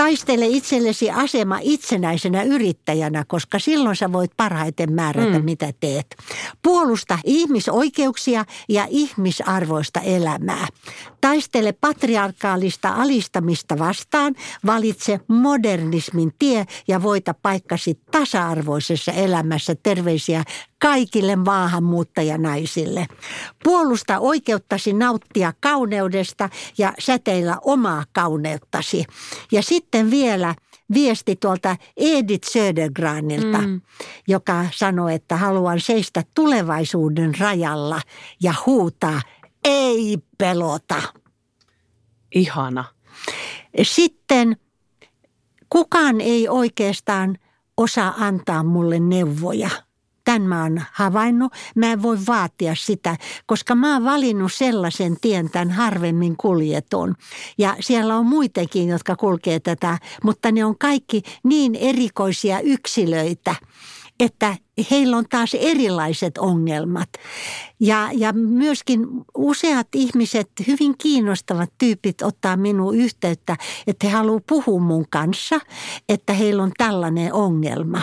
Taistele 0.00 0.46
itsellesi 0.46 1.10
asema 1.10 1.58
itsenäisenä 1.62 2.42
yrittäjänä, 2.42 3.24
koska 3.28 3.58
silloin 3.58 3.96
sä 3.96 4.12
voit 4.12 4.30
parhaiten 4.36 4.92
määrätä, 4.92 5.38
mm. 5.38 5.44
mitä 5.44 5.72
teet. 5.80 6.16
Puolusta 6.62 7.18
ihmisoikeuksia 7.24 8.44
ja 8.68 8.86
ihmisarvoista 8.90 10.00
elämää. 10.00 10.66
Taistele 11.20 11.72
patriarkaalista 11.72 12.88
alistamista 12.88 13.78
vastaan, 13.78 14.34
valitse 14.66 15.20
modernismin 15.28 16.32
tie 16.38 16.66
ja 16.88 17.02
voita 17.02 17.34
paikkasi 17.42 18.00
tasa-arvoisessa 18.10 19.12
elämässä. 19.12 19.74
Terveisiä 19.82 20.44
kaikille 20.78 21.36
maahanmuuttajanaisille. 21.36 23.06
Puolusta 23.64 24.18
oikeuttasi 24.18 24.92
nauttia 24.92 25.52
kauneudesta 25.60 26.48
ja 26.78 26.92
säteillä 26.98 27.56
omaa 27.64 28.04
kauneuttasi. 28.12 29.04
Ja 29.52 29.62
sitten 29.62 29.89
vielä 30.10 30.54
viesti 30.94 31.36
tuolta 31.36 31.76
Edith 31.96 32.48
Södergranilta, 32.48 33.58
mm. 33.58 33.80
joka 34.28 34.66
sanoi, 34.74 35.14
että 35.14 35.36
haluan 35.36 35.80
seistä 35.80 36.24
tulevaisuuden 36.34 37.38
rajalla 37.38 38.00
ja 38.42 38.54
huutaa, 38.66 39.20
ei 39.64 40.18
pelota. 40.38 41.02
Ihana. 42.34 42.84
Sitten 43.82 44.56
kukaan 45.70 46.20
ei 46.20 46.48
oikeastaan 46.48 47.38
osaa 47.76 48.14
antaa 48.18 48.62
mulle 48.62 49.00
neuvoja– 49.00 49.70
tämän 50.30 50.48
mä 50.48 50.62
oon 50.62 50.82
havainnut. 50.92 51.52
Mä 51.74 51.92
en 51.92 52.02
voi 52.02 52.18
vaatia 52.26 52.74
sitä, 52.74 53.16
koska 53.46 53.74
mä 53.74 53.92
oon 53.92 54.04
valinnut 54.04 54.52
sellaisen 54.52 55.16
tien 55.20 55.50
tämän 55.50 55.70
harvemmin 55.70 56.36
kuljetun. 56.36 57.16
Ja 57.58 57.76
siellä 57.80 58.16
on 58.16 58.26
muitakin, 58.26 58.88
jotka 58.88 59.16
kulkee 59.16 59.60
tätä, 59.60 59.98
mutta 60.24 60.52
ne 60.52 60.64
on 60.64 60.78
kaikki 60.78 61.22
niin 61.42 61.74
erikoisia 61.74 62.60
yksilöitä– 62.60 63.54
että 64.20 64.56
heillä 64.90 65.16
on 65.16 65.24
taas 65.30 65.54
erilaiset 65.54 66.38
ongelmat. 66.38 67.08
Ja, 67.80 68.08
ja 68.12 68.32
myöskin 68.32 69.06
useat 69.34 69.88
ihmiset, 69.94 70.50
hyvin 70.66 70.94
kiinnostavat 70.98 71.72
tyypit 71.78 72.22
ottaa 72.22 72.56
minun 72.56 72.96
yhteyttä, 72.96 73.56
että 73.86 74.06
he 74.06 74.12
haluavat 74.12 74.46
puhua 74.46 74.80
mun 74.80 75.06
kanssa, 75.10 75.60
että 76.08 76.32
heillä 76.32 76.62
on 76.62 76.72
tällainen 76.78 77.32
ongelma. 77.32 78.02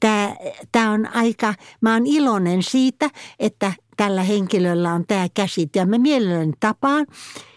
Tämä, 0.00 0.36
tämä 0.72 0.90
on 0.90 1.16
aika, 1.16 1.54
mä 1.80 1.92
oon 1.92 2.06
iloinen 2.06 2.62
siitä, 2.62 3.10
että 3.38 3.72
tällä 3.96 4.22
henkilöllä 4.22 4.92
on 4.92 5.04
tämä 5.06 5.26
käsite 5.34 5.78
ja 5.78 5.86
mä 5.86 5.98
mielelläni 5.98 6.52
tapaan. 6.60 7.06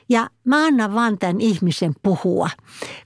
Ja 0.10 0.30
mä 0.46 0.66
annan 0.66 0.96
vaan 0.96 1.18
tämän 1.18 1.42
ihmisen 1.42 1.94
puhua, 2.04 2.50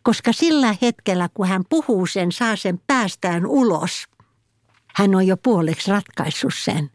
koska 0.03 0.33
sillä 0.33 0.75
hetkellä, 0.81 1.29
kun 1.33 1.47
hän 1.47 1.63
puhuu 1.69 2.05
sen, 2.05 2.31
saa 2.31 2.55
sen 2.55 2.81
päästään 2.87 3.45
ulos– 3.45 4.03
hän 4.95 5.15
on 5.15 5.27
jo 5.27 5.37
puoleksi 5.37 5.91
ratkaissut 5.91 6.53
sen. 6.55 6.89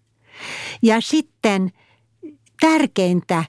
Ja 0.83 1.01
sitten 1.01 1.71
tärkeintä 2.61 3.45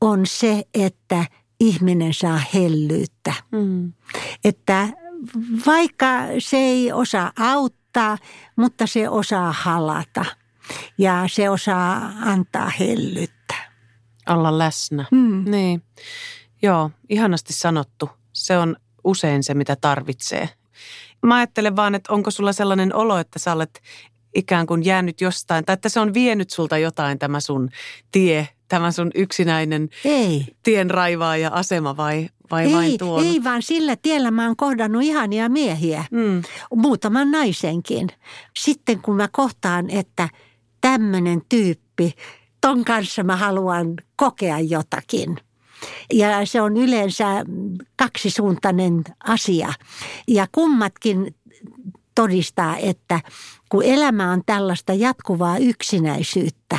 on 0.00 0.26
se, 0.26 0.62
että 0.74 1.24
ihminen 1.60 2.14
saa 2.14 2.40
hellyyttä. 2.54 3.34
Mm. 3.52 3.92
Että 4.44 4.88
vaikka 5.66 6.06
se 6.38 6.56
ei 6.56 6.92
osaa 6.92 7.32
auttaa, 7.38 7.77
mutta 8.56 8.86
se 8.86 9.08
osaa 9.08 9.52
halata 9.52 10.24
ja 10.98 11.24
se 11.26 11.50
osaa 11.50 12.12
antaa 12.20 12.72
hellyyttä. 12.80 13.54
Olla 14.28 14.58
läsnä. 14.58 15.04
Mm. 15.10 15.50
Niin. 15.50 15.82
Joo, 16.62 16.90
ihanasti 17.08 17.52
sanottu. 17.52 18.10
Se 18.32 18.58
on 18.58 18.76
usein 19.04 19.42
se, 19.42 19.54
mitä 19.54 19.76
tarvitsee. 19.76 20.48
Mä 21.22 21.36
ajattelen 21.36 21.76
vaan, 21.76 21.94
että 21.94 22.12
onko 22.12 22.30
sulla 22.30 22.52
sellainen 22.52 22.94
olo, 22.94 23.18
että 23.18 23.38
sä 23.38 23.52
olet 23.52 23.80
ikään 24.34 24.66
kuin 24.66 24.84
jäänyt 24.84 25.20
jostain, 25.20 25.64
tai 25.64 25.74
että 25.74 25.88
se 25.88 26.00
on 26.00 26.14
vienyt 26.14 26.50
sulta 26.50 26.78
jotain 26.78 27.18
tämä 27.18 27.40
sun 27.40 27.70
tie, 28.12 28.48
tämä 28.68 28.90
sun 28.90 29.10
yksinäinen 29.14 29.88
ei. 30.04 30.46
tien 30.62 30.88
ja 31.40 31.50
asema 31.50 31.96
vai, 31.96 32.28
vai 32.50 32.66
ei, 32.66 32.72
vain 32.72 32.98
tuon? 32.98 33.24
Ei, 33.24 33.44
vaan 33.44 33.62
sillä 33.62 33.96
tiellä 33.96 34.30
mä 34.30 34.46
oon 34.46 34.56
kohdannut 34.56 35.02
ihania 35.02 35.48
miehiä, 35.48 36.04
mm. 36.10 36.42
muutaman 36.74 37.30
naisenkin. 37.30 38.08
Sitten 38.58 39.02
kun 39.02 39.16
mä 39.16 39.28
kohtaan, 39.32 39.90
että 39.90 40.28
tämmöinen 40.80 41.42
tyyppi, 41.48 42.12
ton 42.60 42.84
kanssa 42.84 43.22
mä 43.22 43.36
haluan 43.36 43.94
kokea 44.16 44.58
jotakin– 44.58 45.36
ja 46.12 46.46
se 46.46 46.60
on 46.60 46.76
yleensä 46.76 47.44
kaksisuuntainen 47.96 49.04
asia. 49.26 49.72
Ja 50.28 50.46
kummatkin 50.52 51.34
todistaa, 52.14 52.76
että 52.76 53.20
kun 53.68 53.84
elämä 53.84 54.32
on 54.32 54.42
tällaista 54.46 54.94
jatkuvaa 54.94 55.58
yksinäisyyttä, 55.58 56.78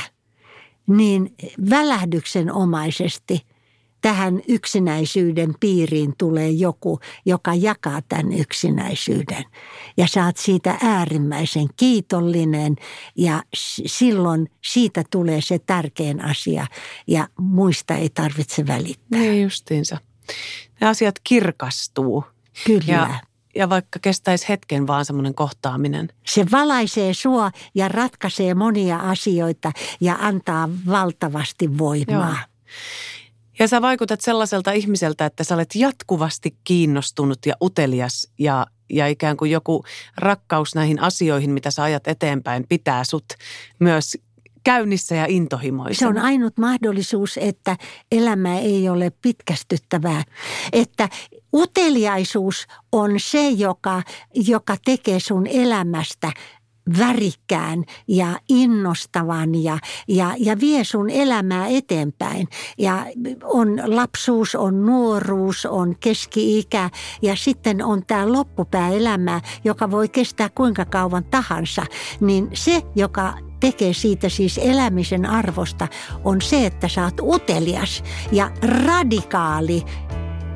niin 0.89 1.35
välähdyksenomaisesti 1.69 3.45
tähän 4.01 4.41
yksinäisyyden 4.47 5.53
piiriin 5.59 6.13
tulee 6.17 6.49
joku, 6.49 6.99
joka 7.25 7.53
jakaa 7.53 8.01
tämän 8.09 8.33
yksinäisyyden. 8.33 9.43
Ja 9.97 10.07
saat 10.07 10.37
siitä 10.37 10.77
äärimmäisen 10.83 11.67
kiitollinen 11.75 12.75
ja 13.15 13.43
silloin 13.85 14.51
siitä 14.65 15.03
tulee 15.11 15.41
se 15.41 15.59
tärkein 15.59 16.25
asia 16.25 16.67
ja 17.07 17.27
muista 17.39 17.93
ei 17.93 18.09
tarvitse 18.09 18.67
välittää. 18.67 19.19
Niin 19.19 19.43
justiinsa. 19.43 19.97
Ne 20.81 20.87
asiat 20.87 21.15
kirkastuu. 21.23 22.23
Kyllä. 22.65 22.83
Ja 22.87 23.19
ja 23.59 23.69
vaikka 23.69 23.99
kestäisi 24.01 24.49
hetken 24.49 24.87
vaan 24.87 25.05
semmoinen 25.05 25.33
kohtaaminen. 25.33 26.09
Se 26.25 26.45
valaisee 26.51 27.13
sua 27.13 27.51
ja 27.75 27.87
ratkaisee 27.87 28.53
monia 28.53 28.97
asioita 28.97 29.71
ja 30.01 30.17
antaa 30.19 30.69
valtavasti 30.87 31.77
voimaa. 31.77 32.29
Joo. 32.29 32.69
Ja 33.59 33.67
sä 33.67 33.81
vaikutat 33.81 34.21
sellaiselta 34.21 34.71
ihmiseltä, 34.71 35.25
että 35.25 35.43
sä 35.43 35.55
olet 35.55 35.75
jatkuvasti 35.75 36.57
kiinnostunut 36.63 37.45
ja 37.45 37.55
utelias 37.61 38.31
ja, 38.37 38.67
ja 38.89 39.07
ikään 39.07 39.37
kuin 39.37 39.51
joku 39.51 39.83
rakkaus 40.17 40.75
näihin 40.75 41.01
asioihin, 41.01 41.51
mitä 41.51 41.71
sä 41.71 41.83
ajat 41.83 42.07
eteenpäin, 42.07 42.65
pitää 42.69 43.03
sut 43.03 43.25
myös 43.79 44.17
käynnissä 44.63 45.15
ja 45.15 45.25
intohimoisena. 45.29 45.99
Se 45.99 46.19
on 46.19 46.25
ainut 46.25 46.57
mahdollisuus, 46.57 47.39
että 47.41 47.77
elämä 48.11 48.59
ei 48.59 48.89
ole 48.89 49.11
pitkästyttävää. 49.21 50.23
Että 50.73 51.09
uteliaisuus 51.53 52.67
on 52.91 53.11
se, 53.17 53.49
joka, 53.49 54.03
joka 54.35 54.75
tekee 54.85 55.19
sun 55.19 55.47
elämästä 55.47 56.31
värikkään 56.99 57.83
ja 58.07 58.39
innostavan 58.49 59.63
ja, 59.63 59.77
ja, 60.07 60.35
ja 60.37 60.59
vie 60.59 60.83
sun 60.83 61.09
elämää 61.09 61.67
eteenpäin. 61.67 62.47
Ja 62.77 63.05
on 63.43 63.81
lapsuus, 63.85 64.55
on 64.55 64.85
nuoruus, 64.85 65.65
on 65.65 65.95
keski-ikä 65.99 66.89
ja 67.21 67.35
sitten 67.35 67.85
on 67.85 68.05
tämä 68.05 68.31
loppupääelämä, 68.31 69.41
joka 69.63 69.91
voi 69.91 70.09
kestää 70.09 70.49
kuinka 70.49 70.85
kauan 70.85 71.23
tahansa. 71.23 71.85
Niin 72.19 72.49
se, 72.53 72.81
joka 72.95 73.33
tekee 73.59 73.93
siitä 73.93 74.29
siis 74.29 74.59
elämisen 74.63 75.25
arvosta, 75.25 75.87
on 76.23 76.41
se, 76.41 76.65
että 76.65 76.87
sä 76.87 77.03
oot 77.03 77.19
utelias 77.21 78.03
ja 78.31 78.51
radikaali 78.61 79.83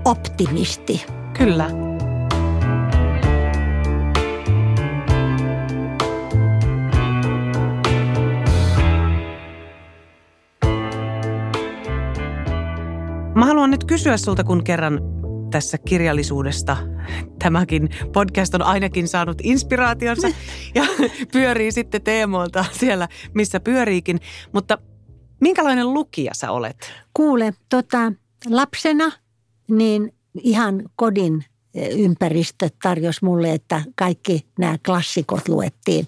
optimisti. 0.05 1.05
Kyllä. 1.37 1.69
Mä 13.35 13.45
haluan 13.45 13.71
nyt 13.71 13.83
kysyä 13.83 14.17
sulta, 14.17 14.43
kun 14.43 14.63
kerran 14.63 14.99
tässä 15.51 15.77
kirjallisuudesta 15.77 16.77
tämäkin 17.39 17.89
podcast 18.13 18.53
on 18.53 18.61
ainakin 18.61 19.07
saanut 19.07 19.37
inspiraationsa 19.43 20.27
ja 20.75 20.83
pyörii 21.31 21.71
sitten 21.71 22.01
teemoilta 22.01 22.65
siellä, 22.71 23.07
missä 23.33 23.59
pyöriikin. 23.59 24.19
Mutta 24.53 24.77
minkälainen 25.41 25.93
lukija 25.93 26.33
sä 26.33 26.51
olet? 26.51 26.93
Kuule, 27.13 27.53
tota, 27.69 28.11
lapsena 28.49 29.11
niin 29.67 30.13
ihan 30.43 30.83
kodin 30.95 31.45
ympäristö 31.97 32.69
tarjosi 32.83 33.25
mulle, 33.25 33.53
että 33.53 33.81
kaikki 33.95 34.45
nämä 34.59 34.77
klassikot 34.85 35.47
luettiin. 35.47 36.05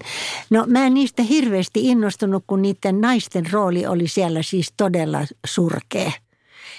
No 0.50 0.64
mä 0.66 0.86
en 0.86 0.94
niistä 0.94 1.22
hirveästi 1.22 1.88
innostunut, 1.88 2.44
kun 2.46 2.62
niiden 2.62 3.00
naisten 3.00 3.52
rooli 3.52 3.86
oli 3.86 4.08
siellä 4.08 4.42
siis 4.42 4.72
todella 4.76 5.18
surkea. 5.46 6.12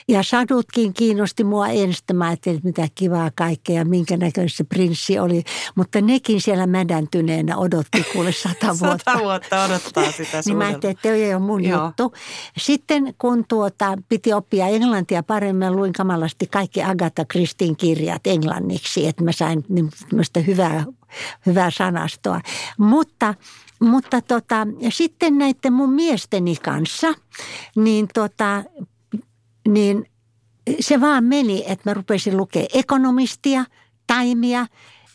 Ja 0.10 0.24
sadutkin 0.24 0.94
kiinnosti 0.94 1.44
mua 1.44 1.68
ensin. 1.68 1.98
Mä 2.14 2.28
ajattelin, 2.28 2.58
että 2.58 2.68
mitä 2.68 2.88
kivaa 2.96 3.32
kaikkea, 3.36 3.86
minkä 3.86 4.18
näköinen 4.18 4.50
se 4.50 4.64
prinssi 4.64 5.20
oli. 5.20 5.44
Mutta 5.76 6.02
nekin 6.02 6.42
siellä 6.42 6.68
mädäntyneenä 6.68 7.58
odotti 7.58 8.06
kuule 8.14 8.32
sata 8.44 8.68
vuotta. 8.68 9.12
sata 9.12 9.20
vuotta 9.24 9.64
odottaa 9.64 10.12
sitä 10.12 10.42
Niin 10.46 10.58
mä 10.58 10.66
ajattelin, 10.68 10.96
että 10.96 11.10
ei 11.10 11.34
ole 11.34 11.44
mun 11.44 11.64
Joo. 11.64 11.86
juttu. 11.86 12.14
Sitten 12.58 13.14
kun 13.18 13.46
tuota, 13.48 13.98
piti 14.10 14.34
oppia 14.34 14.68
englantia 14.68 15.24
paremmin, 15.24 15.76
luin 15.76 15.94
kamalasti 15.94 16.48
kaikki 16.48 16.84
Agatha 16.84 17.26
Christin 17.26 17.78
kirjat 17.78 18.28
englanniksi. 18.28 19.08
Että 19.08 19.24
mä 19.24 19.32
sain 19.32 19.66
niin, 19.70 19.90
hyvää, 20.48 20.86
hyvää 21.46 21.72
sanastoa. 21.72 22.42
Mutta 22.78 23.34
mutta 23.80 24.22
tota, 24.22 24.68
sitten 24.90 25.38
näiden 25.38 25.74
mun 25.74 25.94
miesteni 25.94 26.56
kanssa, 26.56 27.14
niin 27.76 28.08
tota, 28.14 28.64
niin 29.68 30.06
se 30.80 31.02
vaan 31.02 31.24
meni, 31.24 31.64
että 31.68 31.90
mä 31.90 31.94
rupesin 31.94 32.38
lukea 32.38 32.66
ekonomistia, 32.74 33.66
taimia 34.08 34.68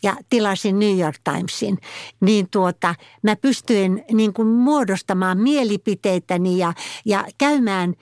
ja 0.03 0.17
tilasin 0.29 0.79
New 0.79 0.99
York 0.99 1.15
Timesin, 1.23 1.77
niin 2.21 2.49
tuota, 2.49 2.95
mä 3.23 3.35
pystyin 3.35 4.03
niin 4.11 4.33
kuin 4.33 4.47
muodostamaan 4.47 5.37
mielipiteitäni 5.37 6.57
ja, 6.57 6.73
ja 7.05 7.25
käymään 7.37 7.93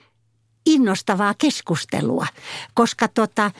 innostavaa 0.66 1.34
keskustelua, 1.38 2.26
koska 2.74 3.08
tota, 3.08 3.50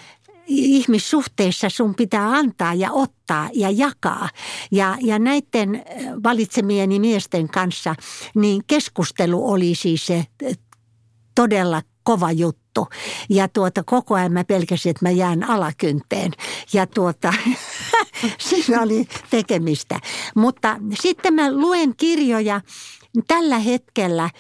ihmissuhteissa 0.47 1.69
sun 1.69 1.95
pitää 1.95 2.31
antaa 2.31 2.75
ja 2.75 2.93
ottaa 2.93 3.51
ja 3.53 3.71
jakaa. 3.71 4.29
Ja, 4.71 4.97
ja 5.01 5.19
näiden 5.19 5.85
valitsemieni 6.23 7.01
miesten 7.01 7.49
kanssa, 7.49 7.95
niin 8.35 8.63
keskustelu 8.67 9.51
oli 9.51 9.75
siis 9.75 10.07
se 10.07 10.27
todella 11.35 11.83
kova 12.03 12.33
juttu. 12.33 12.89
Ja 13.29 13.49
tuota, 13.49 13.83
koko 13.83 14.15
ajan 14.15 14.33
mä 14.33 14.45
pelkäsin, 14.45 14.91
että 14.91 15.05
mä 15.05 15.11
jään 15.11 15.51
alakynteen. 15.51 16.33
Ja 16.73 16.87
tuota, 16.87 17.35
siinä 18.39 18.83
oli 18.83 19.09
tekemistä. 19.31 20.01
Mutta 20.35 20.77
sitten 21.01 21.35
mä 21.35 21.53
luen 21.53 21.97
kirjoja, 21.97 22.61
tällä 23.29 23.59
hetkellä 23.59 24.31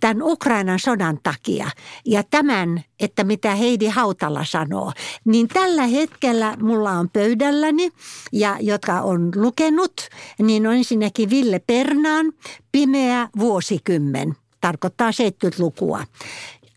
tämän 0.00 0.22
Ukrainan 0.22 0.78
sodan 0.78 1.18
takia 1.22 1.70
ja 2.06 2.22
tämän, 2.22 2.84
että 3.00 3.24
mitä 3.24 3.54
Heidi 3.54 3.86
Hautala 3.86 4.44
sanoo, 4.44 4.92
niin 5.24 5.48
tällä 5.48 5.86
hetkellä 5.86 6.56
mulla 6.62 6.90
on 6.90 7.10
pöydälläni 7.10 7.90
ja 8.32 8.56
jotka 8.60 9.00
on 9.00 9.32
lukenut, 9.36 10.08
niin 10.38 10.66
on 10.66 10.74
ensinnäkin 10.74 11.30
Ville 11.30 11.58
Pernaan 11.58 12.32
Pimeä 12.72 13.28
vuosikymmen 13.38 14.36
tarkoittaa 14.60 15.10
70-lukua. 15.10 16.04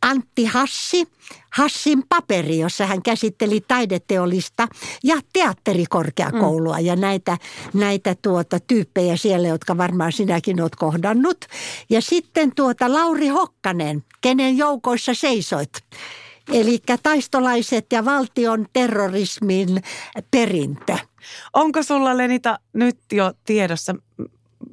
Antti 0.04 0.46
Hassi, 0.46 1.08
Hassin 1.50 2.04
paperi, 2.10 2.60
jossa 2.60 2.86
hän 2.86 3.04
käsitteli 3.04 3.62
taideteollista 3.68 4.68
ja 5.04 5.16
teatterikorkeakoulua 5.34 6.78
mm. 6.78 6.86
ja 6.86 6.96
näitä, 6.96 7.38
näitä 7.74 8.16
tuota, 8.22 8.60
tyyppejä 8.60 9.18
siellä, 9.18 9.48
jotka 9.48 9.78
varmaan 9.78 10.12
sinäkin 10.12 10.62
olet 10.62 10.76
kohdannut. 10.76 11.46
Ja 11.89 12.02
sitten 12.02 12.56
tuota 12.56 12.94
Lauri 12.94 13.28
Hokkanen, 13.28 14.04
kenen 14.22 14.58
joukoissa 14.58 15.13
seisoit. 15.13 15.72
Eli 16.54 16.80
taistolaiset 17.04 17.86
ja 17.92 18.06
valtion 18.06 18.66
terrorismin 18.74 19.84
perintö. 20.32 20.98
Onko 21.54 21.84
sulla 21.84 22.18
Lenita 22.18 22.60
nyt 22.74 23.00
jo 23.12 23.34
tiedossa 23.46 23.96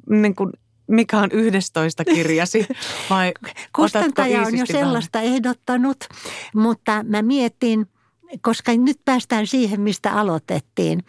niin 0.09 0.35
kuin 0.35 0.51
mikä 0.91 1.19
on 1.19 1.29
11 1.31 2.05
kirjasi 2.05 2.67
vai 3.09 3.31
Kustantaja 3.75 4.41
on 4.41 4.57
jo 4.57 4.65
sellaista 4.65 5.19
vähän? 5.19 5.33
ehdottanut, 5.33 5.97
mutta 6.55 7.03
mä 7.03 7.21
mietin, 7.21 7.87
koska 8.41 8.71
nyt 8.71 8.99
päästään 9.05 9.47
siihen, 9.47 9.81
mistä 9.81 10.13
aloitettiin, 10.13 11.03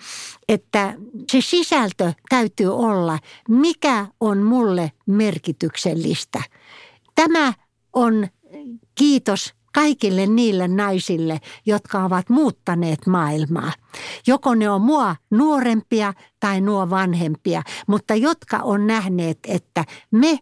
että 0.48 0.94
se 1.32 1.40
sisältö 1.40 2.12
täytyy 2.28 2.74
olla, 2.76 3.18
mikä 3.48 4.06
on 4.20 4.38
mulle 4.38 4.92
merkityksellistä. 5.06 6.42
Tämä 7.14 7.52
on 7.92 8.28
kiitos 8.94 9.54
kaikille 9.74 10.26
niille 10.26 10.68
naisille, 10.68 11.40
jotka 11.66 12.04
ovat 12.04 12.28
muuttaneet 12.28 13.06
maailmaa. 13.06 13.72
Joko 14.26 14.54
ne 14.54 14.70
on 14.70 14.80
mua 14.82 15.16
nuorempia 15.30 16.14
tai 16.40 16.61
nuo 16.61 16.90
vanhempia, 16.90 17.62
mutta 17.87 18.14
jotka 18.14 18.58
on 18.58 18.87
nähneet, 18.87 19.38
että 19.48 19.85
me 20.11 20.38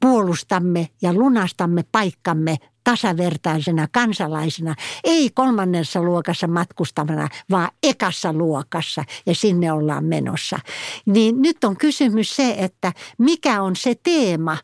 puolustamme 0.00 0.88
ja 1.02 1.12
lunastamme 1.12 1.84
paikkamme 1.92 2.56
tasavertaisena 2.84 3.88
kansalaisena, 3.92 4.74
ei 5.04 5.30
kolmannessa 5.30 6.02
luokassa 6.02 6.46
matkustavana, 6.46 7.28
vaan 7.50 7.68
ekassa 7.82 8.32
luokassa 8.32 9.04
ja 9.26 9.34
sinne 9.34 9.72
ollaan 9.72 10.04
menossa. 10.04 10.58
Niin 11.06 11.42
nyt 11.42 11.64
on 11.64 11.76
kysymys 11.76 12.36
se, 12.36 12.54
että 12.58 12.92
mikä 13.18 13.62
on 13.62 13.76
se 13.76 13.94
teema, 14.02 14.56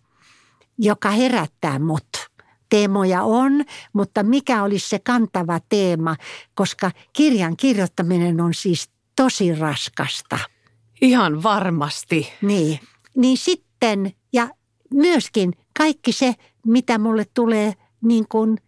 joka 0.79 1.11
herättää 1.11 1.79
mut 1.79 2.07
teemoja 2.71 3.23
on, 3.23 3.65
mutta 3.93 4.23
mikä 4.23 4.63
olisi 4.63 4.89
se 4.89 4.99
kantava 4.99 5.61
teema, 5.69 6.17
koska 6.55 6.91
kirjan 7.13 7.57
kirjoittaminen 7.57 8.41
on 8.41 8.55
siis 8.55 8.91
tosi 9.17 9.55
raskasta. 9.55 10.39
Ihan 11.03 11.43
varmasti. 11.43 12.33
Niin. 12.43 12.81
Niin 13.17 13.39
sitten, 13.39 14.13
ja 14.33 14.49
myöskin 14.95 15.53
kaikki 15.79 16.13
se, 16.13 16.35
mitä 16.67 16.99
mulle 16.99 17.27
tulee 17.35 17.73
niin 18.03 18.29
kuin 18.29 18.59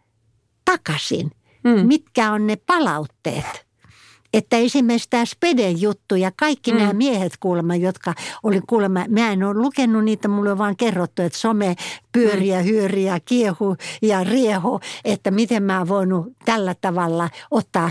takaisin. 0.64 1.30
Mm. 1.64 1.86
Mitkä 1.86 2.32
on 2.32 2.46
ne 2.46 2.56
palautteet 2.56 3.66
että 4.33 4.57
esimerkiksi 4.57 5.11
tämä 5.11 5.25
Speden 5.25 5.81
juttu 5.81 6.14
ja 6.14 6.33
kaikki 6.37 6.73
mm. 6.73 6.79
nämä 6.79 6.92
miehet 6.92 7.33
kuulemma, 7.40 7.77
jotka 7.77 8.14
oli 8.42 8.61
kuulemma, 8.68 9.05
mä 9.09 9.33
en 9.33 9.42
ole 9.42 9.61
lukenut 9.61 10.05
niitä, 10.05 10.29
mulle 10.29 10.53
on 10.53 10.59
vaan 10.59 10.77
kerrottu, 10.77 11.23
että 11.23 11.38
some 11.38 11.77
pyöriä, 12.12 12.61
mm. 12.61 12.64
hyöriä, 12.64 13.21
kiehu 13.25 13.77
ja 14.03 14.25
rieho, 14.25 14.81
että 15.05 15.31
miten 15.31 15.62
mä 15.62 15.79
oon 15.79 15.88
voinut 15.88 16.27
tällä 16.45 16.75
tavalla 16.81 17.31
ottaa 17.51 17.90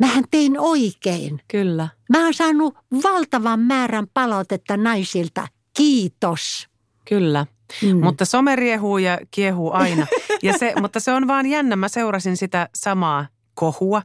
Mähän 0.00 0.24
tein 0.30 0.60
oikein. 0.60 1.40
Kyllä. 1.48 1.88
Mä 2.10 2.24
oon 2.24 2.34
saanut 2.34 2.74
valtavan 3.04 3.60
määrän 3.60 4.06
palautetta 4.14 4.76
naisilta. 4.76 5.48
Kiitos. 5.76 6.68
Kyllä. 7.08 7.46
Mm. 7.82 8.00
Mutta 8.04 8.24
some 8.24 8.56
riehuu 8.56 8.98
ja 8.98 9.18
kiehuu 9.30 9.72
aina. 9.72 10.06
Ja 10.42 10.58
se, 10.58 10.72
mutta 10.82 11.00
se 11.00 11.12
on 11.12 11.28
vaan 11.28 11.46
jännä. 11.46 11.76
Mä 11.76 11.88
seurasin 11.88 12.36
sitä 12.36 12.68
samaa 12.74 13.26
kohua. 13.56 14.02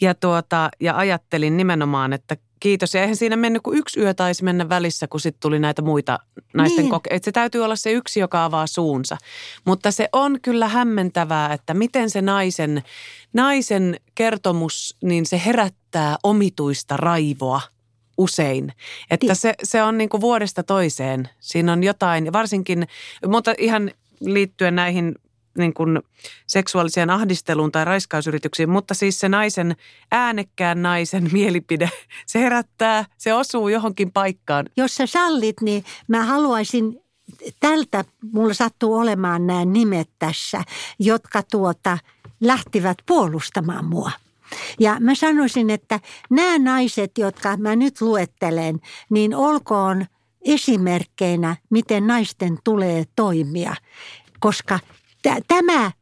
Ja, 0.00 0.14
tuota, 0.14 0.70
ja 0.80 0.96
ajattelin 0.96 1.56
nimenomaan, 1.56 2.12
että 2.12 2.36
kiitos. 2.60 2.94
Ja 2.94 3.00
eihän 3.00 3.16
siinä 3.16 3.36
mennyt 3.36 3.62
kuin 3.62 3.78
yksi 3.78 4.00
yö 4.00 4.14
taisi 4.14 4.44
mennä 4.44 4.68
välissä, 4.68 5.08
kun 5.08 5.20
sitten 5.20 5.40
tuli 5.40 5.58
näitä 5.58 5.82
muita 5.82 6.18
naisten 6.54 6.82
niin. 6.82 6.90
kokeita. 6.90 7.24
Se 7.24 7.32
täytyy 7.32 7.64
olla 7.64 7.76
se 7.76 7.92
yksi, 7.92 8.20
joka 8.20 8.44
avaa 8.44 8.66
suunsa. 8.66 9.16
Mutta 9.64 9.90
se 9.90 10.08
on 10.12 10.38
kyllä 10.42 10.68
hämmentävää, 10.68 11.52
että 11.52 11.74
miten 11.74 12.10
se 12.10 12.22
naisen, 12.22 12.82
naisen 13.32 13.96
kertomus, 14.14 14.96
niin 15.02 15.26
se 15.26 15.42
herättää 15.46 16.16
omituista 16.22 16.96
raivoa 16.96 17.60
usein. 18.18 18.72
Että 19.10 19.34
se, 19.34 19.54
se 19.62 19.82
on 19.82 19.98
niin 19.98 20.08
kuin 20.08 20.20
vuodesta 20.20 20.62
toiseen. 20.62 21.28
Siinä 21.40 21.72
on 21.72 21.82
jotain, 21.82 22.32
varsinkin, 22.32 22.86
mutta 23.26 23.54
ihan 23.58 23.90
liittyen 24.20 24.74
näihin 24.74 25.14
niin 25.58 25.74
kuin 25.74 26.00
seksuaaliseen 26.46 27.10
ahdisteluun 27.10 27.72
tai 27.72 27.84
raiskausyrityksiin, 27.84 28.70
mutta 28.70 28.94
siis 28.94 29.20
se 29.20 29.28
naisen, 29.28 29.76
äänekkään 30.12 30.82
naisen 30.82 31.30
mielipide, 31.32 31.90
se 32.26 32.38
herättää, 32.38 33.04
se 33.18 33.34
osuu 33.34 33.68
johonkin 33.68 34.12
paikkaan. 34.12 34.66
Jos 34.76 34.94
sä 34.94 35.06
sallit, 35.06 35.60
niin 35.60 35.84
mä 36.08 36.24
haluaisin 36.24 37.02
tältä, 37.60 38.04
mulla 38.32 38.54
sattuu 38.54 38.94
olemaan 38.94 39.46
nämä 39.46 39.64
nimet 39.64 40.10
tässä, 40.18 40.64
jotka 40.98 41.42
tuota, 41.42 41.98
lähtivät 42.40 42.98
puolustamaan 43.06 43.84
mua. 43.84 44.10
Ja 44.80 44.96
mä 45.00 45.14
sanoisin, 45.14 45.70
että 45.70 46.00
nämä 46.30 46.58
naiset, 46.58 47.18
jotka 47.18 47.56
mä 47.56 47.76
nyt 47.76 48.00
luettelen, 48.00 48.80
niin 49.10 49.34
olkoon 49.34 50.06
esimerkkeinä, 50.44 51.56
miten 51.70 52.06
naisten 52.06 52.58
tulee 52.64 53.04
toimia. 53.16 53.74
Koska 54.40 54.78
tämä 55.48 55.92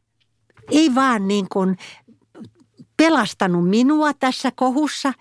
ei 0.71 0.95
vaan 0.95 1.27
niin 1.27 1.47
kuin 1.51 1.77
pelastanut 2.97 3.69
minua 3.69 4.13
tässä 4.13 4.51
kohussa, 4.55 5.13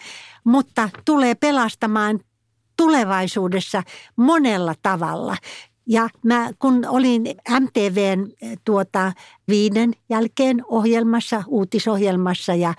mutta 0.44 0.90
tulee 1.04 1.34
pelastamaan 1.34 2.20
tulevaisuudessa 2.76 3.82
monella 4.16 4.74
tavalla. 4.82 5.36
Ja 5.86 6.08
mä 6.22 6.50
kun 6.58 6.86
olin 6.88 7.22
MTVn 7.60 8.32
tuota, 8.64 9.12
viiden 9.48 9.92
jälkeen 10.10 10.64
ohjelmassa, 10.68 11.44
uutisohjelmassa 11.46 12.54
ja 12.54 12.74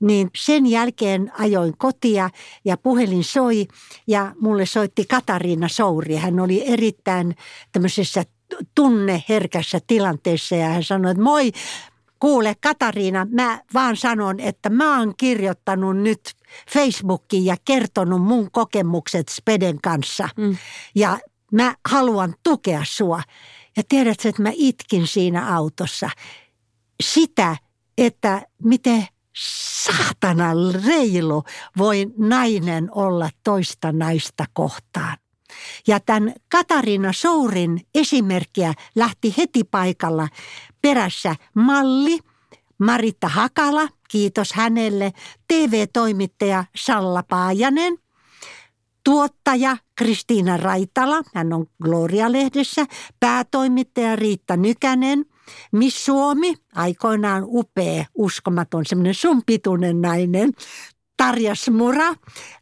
niin 0.00 0.30
sen 0.36 0.66
jälkeen 0.66 1.32
ajoin 1.38 1.78
kotia 1.78 2.30
ja 2.64 2.76
puhelin 2.76 3.24
soi 3.24 3.68
ja 4.06 4.34
mulle 4.40 4.66
soitti 4.66 5.04
Katariina 5.04 5.68
Souri. 5.68 6.16
Hän 6.16 6.40
oli 6.40 6.68
erittäin 6.68 7.36
tämmöisessä 7.72 8.24
tunneherkässä 8.74 9.80
tilanteessa 9.86 10.56
ja 10.56 10.68
hän 10.68 10.84
sanoi, 10.84 11.10
että 11.10 11.22
moi, 11.22 11.52
kuule 12.20 12.54
Katariina, 12.60 13.26
mä 13.30 13.60
vaan 13.74 13.96
sanon, 13.96 14.40
että 14.40 14.70
mä 14.70 14.98
oon 14.98 15.14
kirjoittanut 15.16 15.96
nyt 15.96 16.20
Facebookiin 16.70 17.44
ja 17.44 17.56
kertonut 17.64 18.22
mun 18.22 18.50
kokemukset 18.50 19.28
Speden 19.28 19.78
kanssa. 19.82 20.28
Mm. 20.36 20.56
Ja 20.94 21.18
mä 21.52 21.74
haluan 21.88 22.34
tukea 22.42 22.82
sua. 22.84 23.22
Ja 23.76 23.82
tiedätkö, 23.88 24.28
että 24.28 24.42
mä 24.42 24.50
itkin 24.52 25.06
siinä 25.06 25.54
autossa 25.56 26.10
sitä, 27.02 27.56
että 27.98 28.42
miten 28.64 29.06
saatana 29.36 30.50
reilu 30.86 31.44
voi 31.78 32.06
nainen 32.18 32.88
olla 32.94 33.30
toista 33.44 33.92
naista 33.92 34.44
kohtaan. 34.52 35.16
Ja 35.86 36.00
tämän 36.00 36.34
Katariina 36.48 37.12
Sourin 37.12 37.80
esimerkkiä 37.94 38.74
lähti 38.94 39.34
heti 39.38 39.64
paikalla 39.64 40.28
perässä 40.82 41.36
malli 41.54 42.18
Maritta 42.78 43.28
Hakala, 43.28 43.88
kiitos 44.08 44.52
hänelle, 44.52 45.12
TV-toimittaja 45.48 46.64
Salla 46.76 47.22
Paajanen, 47.22 47.98
tuottaja 49.04 49.76
Kristiina 49.96 50.56
Raitala, 50.56 51.22
hän 51.34 51.52
on 51.52 51.66
Gloria-lehdessä, 51.82 52.86
päätoimittaja 53.20 54.16
Riitta 54.16 54.56
Nykänen, 54.56 55.24
Miss 55.72 56.04
Suomi, 56.04 56.54
aikoinaan 56.74 57.42
upea, 57.46 58.04
uskomaton, 58.14 58.86
semmoinen 58.86 59.14
sun 59.14 59.42
pituinen 59.46 60.00
nainen, 60.00 60.52
Tarja 61.16 61.54
Smura, 61.54 62.14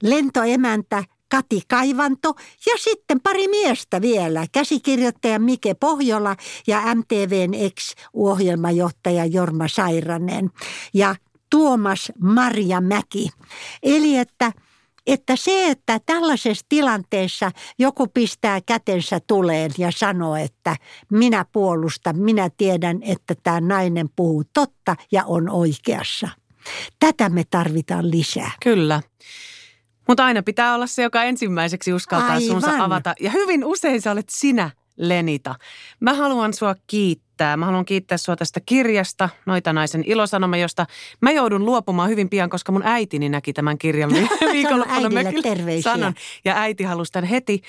lentoemäntä 0.02 1.04
Kati 1.30 1.62
Kaivanto 1.68 2.34
ja 2.66 2.74
sitten 2.78 3.20
pari 3.20 3.48
miestä 3.48 4.00
vielä, 4.00 4.46
käsikirjoittaja 4.52 5.38
Mike 5.38 5.74
Pohjola 5.74 6.36
ja 6.66 6.94
MTVn 6.94 7.54
ex-ohjelmajohtaja 7.54 9.24
Jorma 9.24 9.68
Sairanen 9.68 10.50
ja 10.94 11.16
Tuomas 11.50 12.12
Maria 12.20 12.80
Mäki. 12.80 13.28
Eli 13.82 14.16
että 14.16 14.52
että 15.08 15.36
se, 15.36 15.70
että 15.70 16.00
tällaisessa 16.06 16.66
tilanteessa 16.68 17.50
joku 17.78 18.06
pistää 18.06 18.60
kätensä 18.66 19.20
tuleen 19.26 19.70
ja 19.78 19.90
sanoo, 19.96 20.36
että 20.36 20.76
minä 21.10 21.44
puolustan, 21.52 22.18
minä 22.18 22.50
tiedän, 22.56 23.02
että 23.02 23.34
tämä 23.42 23.60
nainen 23.60 24.08
puhuu 24.16 24.44
totta 24.52 24.96
ja 25.12 25.24
on 25.24 25.50
oikeassa. 25.50 26.28
Tätä 27.00 27.28
me 27.28 27.44
tarvitaan 27.50 28.10
lisää. 28.10 28.50
Kyllä. 28.62 29.02
Mutta 30.08 30.24
aina 30.24 30.42
pitää 30.42 30.74
olla 30.74 30.86
se, 30.86 31.02
joka 31.02 31.22
ensimmäiseksi 31.24 31.92
uskaltaa 31.92 32.28
Aivan. 32.28 32.42
suunsa 32.42 32.84
avata. 32.84 33.14
Ja 33.20 33.30
hyvin 33.30 33.64
usein 33.64 34.02
sä 34.02 34.10
olet 34.10 34.28
sinä, 34.30 34.70
Lenita. 34.96 35.54
Mä 36.00 36.14
haluan 36.14 36.54
sua 36.54 36.74
kiittää. 36.86 37.56
Mä 37.56 37.66
haluan 37.66 37.84
kiittää 37.84 38.18
sua 38.18 38.36
tästä 38.36 38.60
kirjasta, 38.66 39.28
Noita 39.46 39.72
naisen 39.72 40.04
ilosanoma, 40.06 40.56
josta 40.56 40.86
mä 41.20 41.30
joudun 41.32 41.64
luopumaan 41.64 42.10
hyvin 42.10 42.28
pian, 42.28 42.50
koska 42.50 42.72
mun 42.72 42.82
äitini 42.84 43.28
näki 43.28 43.52
tämän 43.52 43.78
kirjan 43.78 44.10
viikonloppuna. 44.52 45.10
terveisiä. 45.42 45.92
sanon. 45.92 46.14
Ja 46.44 46.60
äiti 46.60 46.84
halusi 46.84 47.12
tämän 47.12 47.28
heti. 47.28 47.62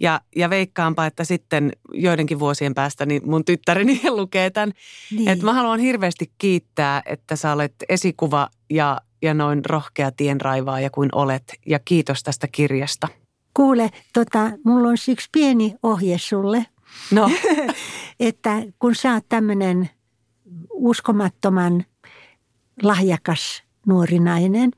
Ja, 0.00 0.20
ja 0.36 0.50
veikkaanpa, 0.50 1.06
että 1.06 1.24
sitten 1.24 1.72
joidenkin 1.92 2.38
vuosien 2.38 2.74
päästä 2.74 3.06
niin 3.06 3.22
mun 3.24 3.44
tyttäreni 3.44 4.00
lukee 4.10 4.50
tämän. 4.50 4.72
Niin. 5.10 5.28
Et 5.28 5.42
mä 5.42 5.52
haluan 5.52 5.80
hirveästi 5.80 6.30
kiittää, 6.38 7.02
että 7.06 7.36
sä 7.36 7.52
olet 7.52 7.74
esikuva 7.88 8.48
ja 8.70 9.00
ja 9.22 9.34
noin 9.34 9.64
rohkea 9.64 10.10
tienraivaaja 10.10 10.90
kuin 10.90 11.08
olet. 11.14 11.54
Ja 11.66 11.78
kiitos 11.78 12.22
tästä 12.22 12.48
kirjasta. 12.48 13.08
Kuule, 13.54 13.90
tota, 14.12 14.50
mulla 14.64 14.88
on 14.88 14.96
yksi 15.08 15.28
pieni 15.32 15.74
ohje 15.82 16.18
sulle. 16.18 16.66
No. 17.10 17.30
että 18.20 18.62
kun 18.78 18.94
sä 18.94 19.12
oot 19.12 19.24
tämmöinen 19.28 19.90
uskomattoman 20.70 21.84
lahjakas 22.82 23.62
nuori 23.86 24.18
nainen, 24.18 24.70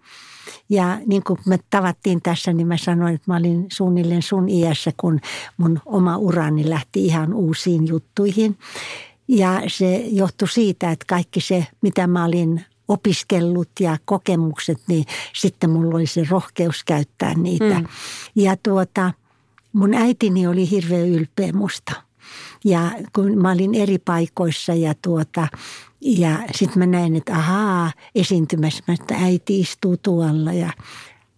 ja 0.68 0.98
niin 1.06 1.22
kuin 1.22 1.38
me 1.46 1.58
tavattiin 1.70 2.22
tässä, 2.22 2.52
niin 2.52 2.66
mä 2.66 2.76
sanoin, 2.76 3.14
että 3.14 3.32
mä 3.32 3.36
olin 3.36 3.66
suunnilleen 3.72 4.22
sun 4.22 4.48
iässä, 4.48 4.92
kun 4.96 5.20
mun 5.56 5.80
oma 5.86 6.16
urani 6.16 6.70
lähti 6.70 7.04
ihan 7.04 7.34
uusiin 7.34 7.88
juttuihin. 7.88 8.58
Ja 9.28 9.62
se 9.66 9.96
johtui 9.96 10.48
siitä, 10.48 10.90
että 10.90 11.04
kaikki 11.08 11.40
se, 11.40 11.66
mitä 11.82 12.06
mä 12.06 12.24
olin 12.24 12.64
opiskellut 12.88 13.70
ja 13.80 13.96
kokemukset, 14.04 14.78
niin 14.88 15.04
sitten 15.34 15.70
mulla 15.70 15.96
oli 15.96 16.06
se 16.06 16.26
rohkeus 16.30 16.84
käyttää 16.84 17.34
niitä. 17.34 17.80
Mm. 17.80 17.86
Ja 18.34 18.56
tuota, 18.56 19.12
mun 19.72 19.94
äitini 19.94 20.46
oli 20.46 20.70
hirveän 20.70 21.08
ylpeä 21.08 21.52
musta. 21.52 21.92
Ja 22.64 22.90
kun 23.12 23.38
mä 23.38 23.50
olin 23.50 23.74
eri 23.74 23.98
paikoissa 23.98 24.74
ja 24.74 24.94
tuota, 25.02 25.48
ja 26.00 26.38
sitten 26.54 26.78
mä 26.78 26.86
näin, 26.86 27.16
että 27.16 27.34
ahaa, 27.34 27.92
esiintymässä, 28.14 28.82
että 28.88 29.14
äiti 29.14 29.60
istuu 29.60 29.96
tuolla 29.96 30.52
ja 30.52 30.72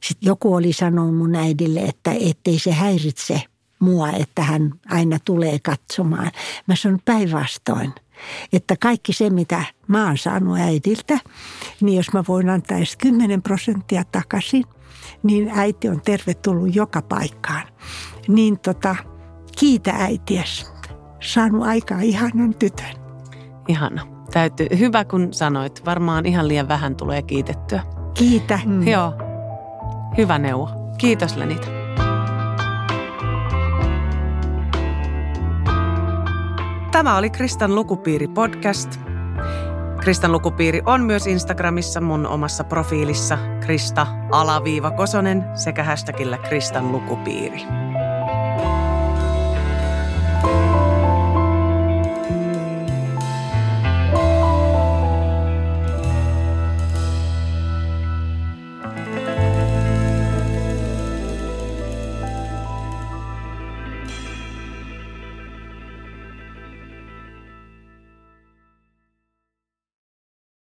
sitten 0.03 0.27
joku 0.27 0.55
oli 0.55 0.73
sanonut 0.73 1.17
mun 1.17 1.35
äidille, 1.35 1.81
että 1.81 2.13
ettei 2.21 2.59
se 2.59 2.73
häiritse 2.73 3.43
mua, 3.81 4.11
että 4.11 4.43
hän 4.43 4.73
aina 4.89 5.19
tulee 5.25 5.59
katsomaan. 5.59 6.31
Mä 6.67 6.77
sanon 6.77 7.01
päinvastoin– 7.05 7.93
että 8.53 8.77
kaikki 8.81 9.13
se, 9.13 9.31
mitä 9.31 9.65
mä 9.89 10.07
oon 10.07 10.19
saanut 10.19 10.59
äidiltä, 10.59 11.19
niin 11.81 11.97
jos 11.97 12.13
mä 12.13 12.25
voin 12.29 12.51
antaa 12.51 12.77
edes 12.77 12.97
10 12.97 13.43
prosenttia 13.43 14.05
takaisin, 14.13 14.65
niin 15.23 15.51
äiti 15.55 15.89
on 15.89 16.01
tervetullut 16.01 16.77
joka 16.77 17.03
paikkaan. 17.03 17.63
Niin 18.29 18.59
tota, 18.59 18.97
kiitä 19.59 19.91
äitiäs. 19.91 20.73
Saanut 21.21 21.67
aikaa 21.67 22.01
ihanan 22.01 22.55
tytön. 22.55 22.95
Ihana. 23.69 24.07
Täytyy, 24.33 24.67
hyvä 24.79 25.05
kun 25.05 25.33
sanoit. 25.33 25.85
Varmaan 25.87 26.27
ihan 26.27 26.49
liian 26.49 26.69
vähän 26.69 26.97
tulee 26.97 27.23
kiitettyä. 27.23 27.83
Kiitä. 28.15 28.61
Mm. 28.65 28.89
Joo. 28.89 29.13
Hyvä 30.17 30.39
neuvo. 30.39 30.69
Kiitos 30.99 31.37
Lenita. 31.37 31.80
Tämä 36.93 37.17
oli 37.17 37.31
Kristan 37.31 37.75
lukupiiri 37.75 38.29
podcast. 38.29 39.01
Kristan 40.01 40.33
lukupiiri 40.33 40.83
on 40.87 41.03
myös 41.03 41.27
Instagramissa 41.27 42.01
mun 42.01 42.27
omassa 42.27 42.65
profiilissa 42.65 43.39
Krista 43.61 44.07
alaviiva 44.31 44.91
Kosonen 44.91 45.45
sekä 45.55 45.85
hashtagillä 45.85 46.39
Kristan 46.39 46.93
lukupiiri. 46.93 47.90